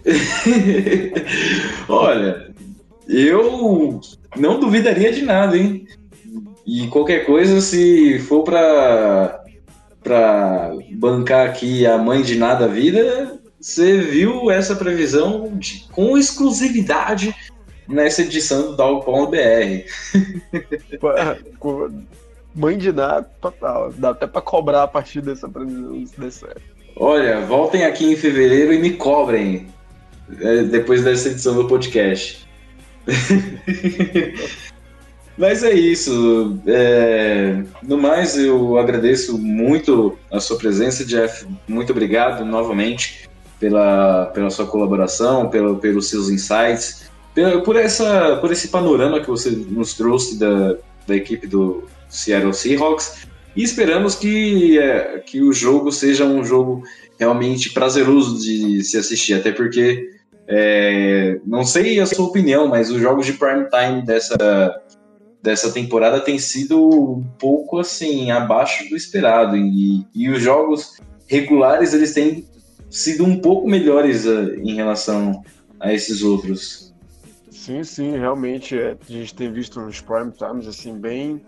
Olha, 1.89 2.55
eu 3.09 4.01
não 4.37 4.61
duvidaria 4.61 5.13
de 5.13 5.23
nada, 5.23 5.57
hein? 5.57 5.89
E 6.67 6.87
qualquer 6.89 7.27
coisa, 7.27 7.61
se 7.61 8.19
for 8.21 8.45
pra, 8.45 9.44
pra 10.05 10.73
bancar 10.93 11.49
aqui 11.49 11.87
a 11.87 11.99
mãe 11.99 12.23
de 12.23 12.37
nada 12.37 12.69
vida, 12.69 13.41
você 13.59 13.99
viu 13.99 14.51
essa 14.51 14.77
previsão 14.77 15.57
de, 15.57 15.89
com 15.91 16.17
exclusividade 16.19 17.35
nessa 17.89 18.23
edição 18.23 18.71
do 18.71 18.77
Dog 18.77 19.31
BR. 19.31 19.89
mãe 22.55 22.77
de 22.77 22.93
nada, 22.93 23.29
total. 23.41 23.91
Dá 23.97 24.11
até 24.11 24.27
pra 24.27 24.43
cobrar 24.43 24.83
a 24.83 24.89
partir 24.89 25.23
dessa 25.23 25.49
previsão, 25.49 26.07
se 26.07 26.21
der 26.21 26.31
certo. 26.31 26.63
Olha, 26.97 27.41
voltem 27.41 27.85
aqui 27.85 28.05
em 28.05 28.17
fevereiro 28.17 28.73
e 28.73 28.79
me 28.79 28.91
cobrem 28.93 29.67
é, 30.41 30.63
depois 30.63 31.03
dessa 31.03 31.29
edição 31.29 31.55
do 31.55 31.67
podcast. 31.67 32.47
Mas 35.37 35.63
é 35.65 35.73
isso. 35.73 36.59
É... 36.67 37.63
No 37.83 37.99
mais, 37.99 38.37
eu 38.37 38.79
agradeço 38.79 39.37
muito 39.39 40.17
a 40.31 40.41
sua 40.41 40.57
presença, 40.57 41.05
Jeff. 41.05 41.47
Muito 41.67 41.91
obrigado 41.91 42.45
novamente 42.45 43.29
pela, 43.59 44.27
pela 44.27 44.51
sua 44.51 44.67
colaboração, 44.67 45.49
pelo, 45.49 45.77
pelos 45.79 46.09
seus 46.09 46.29
insights, 46.29 47.11
pela, 47.35 47.63
por, 47.63 47.77
essa, 47.77 48.37
por 48.37 48.53
esse 48.53 48.69
panorama 48.69 49.21
que 49.21 49.29
você 49.29 49.51
nos 49.51 49.95
trouxe 49.95 50.39
da, 50.39 50.77
da 51.07 51.17
equipe 51.17 51.47
do 51.47 51.85
Seattle 52.09 52.55
Seahawks. 52.55 53.27
E 53.57 53.63
esperamos 53.63 54.15
que, 54.15 54.79
é, 54.79 55.19
que 55.19 55.41
o 55.43 55.53
jogo 55.53 55.91
seja 55.93 56.25
um 56.25 56.45
jogo 56.45 56.83
realmente 57.19 57.71
prazeroso 57.71 58.41
de 58.41 58.83
se 58.83 58.99
assistir, 58.99 59.35
até 59.35 59.53
porque 59.53 60.11
é, 60.47 61.39
não 61.47 61.65
sei 61.65 62.01
a 62.01 62.07
sua 62.07 62.27
opinião, 62.27 62.67
mas 62.67 62.91
os 62.91 63.01
jogos 63.01 63.27
de 63.27 63.35
prime 63.35 63.67
time 63.71 64.03
dessa, 64.03 64.37
dessa 65.45 65.71
temporada 65.71 66.23
têm 66.23 66.39
sido 66.39 67.13
um 67.19 67.23
pouco 67.39 67.79
assim 67.79 68.31
abaixo 68.31 68.89
do 68.89 68.97
esperado 68.97 69.55
e, 69.55 70.07
e 70.15 70.31
os 70.31 70.43
jogos 70.43 70.99
regulares 71.27 71.93
eles 71.93 72.15
têm 72.15 72.49
sido 72.89 73.27
um 73.27 73.39
pouco 73.39 73.69
melhores 73.69 74.25
uh, 74.25 74.55
em 74.55 74.75
relação 74.75 75.45
a 75.79 75.93
esses 75.93 76.23
outros. 76.23 76.95
Sim, 77.51 77.85
sim, 77.85 78.13
realmente 78.13 78.79
é, 78.79 78.97
a 79.07 79.13
gente 79.13 79.35
tem 79.35 79.53
visto 79.53 79.79
nos 79.83 80.01
prime 80.01 80.33
times 80.33 80.67
assim 80.67 80.99
bem 80.99 81.43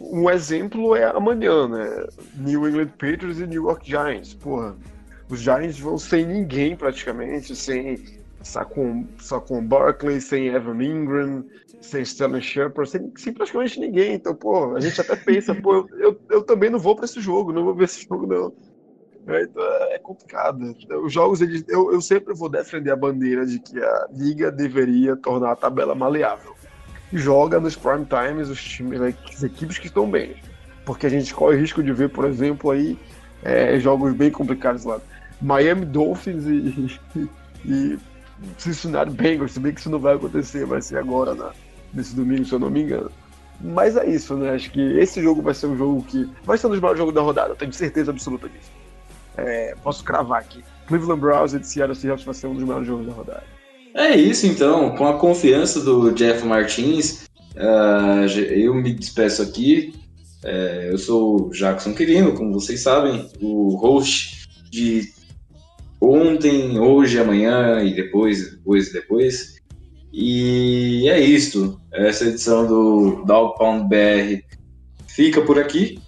um 0.00 0.30
exemplo 0.30 0.96
é 0.96 1.04
amanhã, 1.04 1.68
né? 1.68 2.06
New 2.34 2.66
England 2.66 2.88
Patriots 2.98 3.38
e 3.38 3.46
New 3.46 3.64
York 3.64 3.88
Giants. 3.88 4.32
Porra, 4.34 4.74
os 5.28 5.40
Giants 5.40 5.78
vão 5.78 5.98
sem 5.98 6.26
ninguém 6.26 6.74
praticamente, 6.74 7.54
sem 7.54 7.98
só 8.42 8.64
com, 8.64 9.06
só 9.18 9.40
com 9.40 9.64
Barkley, 9.64 10.20
sem 10.20 10.48
Evan 10.48 10.82
Ingram, 10.82 11.44
sem 11.80 12.02
Sterling 12.02 12.40
Shepard, 12.40 12.90
sem, 12.90 13.12
sem, 13.16 13.32
praticamente 13.32 13.80
ninguém. 13.80 14.14
Então, 14.14 14.34
pô, 14.34 14.76
a 14.76 14.80
gente 14.80 15.00
até 15.00 15.16
pensa, 15.16 15.54
pô, 15.54 15.74
eu, 15.74 15.88
eu, 15.98 16.20
eu 16.30 16.42
também 16.42 16.70
não 16.70 16.78
vou 16.78 16.94
para 16.94 17.04
esse 17.04 17.20
jogo, 17.20 17.52
não 17.52 17.64
vou 17.64 17.74
ver 17.74 17.84
esse 17.84 18.06
jogo, 18.06 18.26
não. 18.26 18.52
É, 19.26 19.42
então, 19.42 19.62
é 19.90 19.98
complicado. 19.98 20.74
Os 21.04 21.12
jogos, 21.12 21.40
eles, 21.40 21.64
eu, 21.68 21.92
eu 21.92 22.00
sempre 22.00 22.34
vou 22.34 22.48
defender 22.48 22.90
a 22.90 22.96
bandeira 22.96 23.44
de 23.44 23.58
que 23.58 23.78
a 23.78 24.08
liga 24.12 24.50
deveria 24.50 25.16
tornar 25.16 25.52
a 25.52 25.56
tabela 25.56 25.94
maleável. 25.94 26.54
Joga 27.12 27.60
nos 27.60 27.76
prime 27.76 28.06
times 28.06 28.48
os 28.48 28.62
times, 28.62 29.00
as 29.00 29.42
equipes 29.42 29.78
que 29.78 29.88
estão 29.88 30.10
bem. 30.10 30.36
Porque 30.84 31.06
a 31.06 31.10
gente 31.10 31.34
corre 31.34 31.58
risco 31.58 31.82
de 31.82 31.92
ver, 31.92 32.08
por 32.08 32.24
exemplo, 32.24 32.70
aí 32.70 32.98
é, 33.42 33.78
jogos 33.78 34.14
bem 34.14 34.30
complicados 34.30 34.84
lá. 34.84 35.00
Miami 35.40 35.84
Dolphins 35.84 36.44
e, 36.46 36.98
e, 37.16 37.28
e 37.64 37.98
Cincinnati 38.56 39.10
Bengals, 39.10 39.52
se 39.52 39.60
bem 39.60 39.72
que 39.72 39.80
isso 39.80 39.90
não 39.90 39.98
vai 39.98 40.14
acontecer, 40.14 40.64
vai 40.64 40.80
ser 40.80 40.98
agora, 40.98 41.34
na, 41.34 41.52
nesse 41.92 42.14
domingo, 42.14 42.44
se 42.44 42.52
eu 42.52 42.58
não 42.58 42.70
me 42.70 42.82
engano. 42.82 43.10
Mas 43.60 43.96
é 43.96 44.08
isso, 44.08 44.36
né? 44.36 44.50
Acho 44.50 44.70
que 44.70 44.80
esse 44.80 45.20
jogo 45.20 45.42
vai 45.42 45.54
ser 45.54 45.66
um 45.66 45.76
jogo 45.76 46.02
que 46.04 46.28
vai 46.44 46.56
ser 46.56 46.68
um 46.68 46.70
dos 46.70 46.80
maiores 46.80 46.98
jogos 46.98 47.14
da 47.14 47.20
rodada, 47.20 47.50
eu 47.50 47.56
tenho 47.56 47.72
certeza 47.72 48.10
absoluta 48.10 48.48
disso. 48.48 48.70
É, 49.36 49.74
posso 49.82 50.04
cravar 50.04 50.40
aqui. 50.40 50.64
Cleveland 50.86 51.20
Browns 51.20 51.52
e 51.52 51.62
Seattle 51.62 51.94
Seahawks 51.94 52.24
vai 52.24 52.34
ser 52.34 52.46
um 52.46 52.54
dos 52.54 52.64
maiores 52.64 52.86
jogos 52.86 53.06
da 53.06 53.12
rodada. 53.12 53.44
É 53.94 54.16
isso 54.16 54.46
então, 54.46 54.94
com 54.96 55.06
a 55.06 55.18
confiança 55.18 55.80
do 55.80 56.12
Jeff 56.12 56.46
Martins, 56.46 57.24
uh, 57.56 58.28
eu 58.38 58.74
me 58.74 58.92
despeço 58.92 59.42
aqui. 59.42 59.94
É, 60.44 60.88
eu 60.90 60.98
sou 60.98 61.48
o 61.48 61.50
Jackson 61.50 61.92
Quirino, 61.94 62.32
como 62.32 62.52
vocês 62.52 62.80
sabem, 62.80 63.28
o 63.40 63.76
host 63.76 64.48
de 64.70 65.12
ontem, 66.00 66.78
hoje, 66.78 67.18
amanhã 67.18 67.82
e 67.82 67.94
depois, 67.94 68.50
depois 68.50 68.88
e 68.88 68.92
depois. 68.92 69.58
E 70.12 71.08
é 71.08 71.20
isto. 71.20 71.80
Essa 71.92 72.24
edição 72.24 72.66
do 72.66 73.24
Pound 73.58 73.88
BR 73.88 74.42
fica 75.06 75.40
por 75.42 75.58
aqui. 75.58 76.00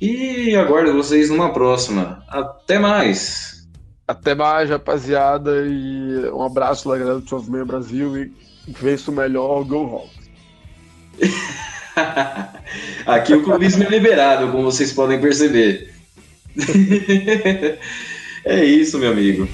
E 0.00 0.54
aguardo 0.56 0.92
vocês 0.92 1.30
numa 1.30 1.52
próxima. 1.52 2.22
Até 2.28 2.78
mais! 2.78 3.66
Até 4.06 4.34
mais, 4.34 4.68
rapaziada. 4.68 5.64
E 5.66 6.28
um 6.30 6.42
abraço 6.42 6.88
da 6.88 6.98
galera 6.98 7.20
do 7.20 7.24
12 7.24 7.50
Meia 7.50 7.64
Brasil. 7.64 8.16
E 8.18 8.32
vença 8.66 9.10
o 9.10 9.14
melhor, 9.14 9.64
Go 9.64 9.86
Hawks! 9.86 10.24
Aqui 13.06 13.34
o 13.34 13.42
clubismo 13.42 13.84
é 13.84 13.88
liberado, 13.88 14.50
como 14.50 14.64
vocês 14.64 14.92
podem 14.92 15.20
perceber. 15.20 15.94
é 18.44 18.64
isso, 18.64 18.98
meu 18.98 19.10
amigo. 19.10 19.48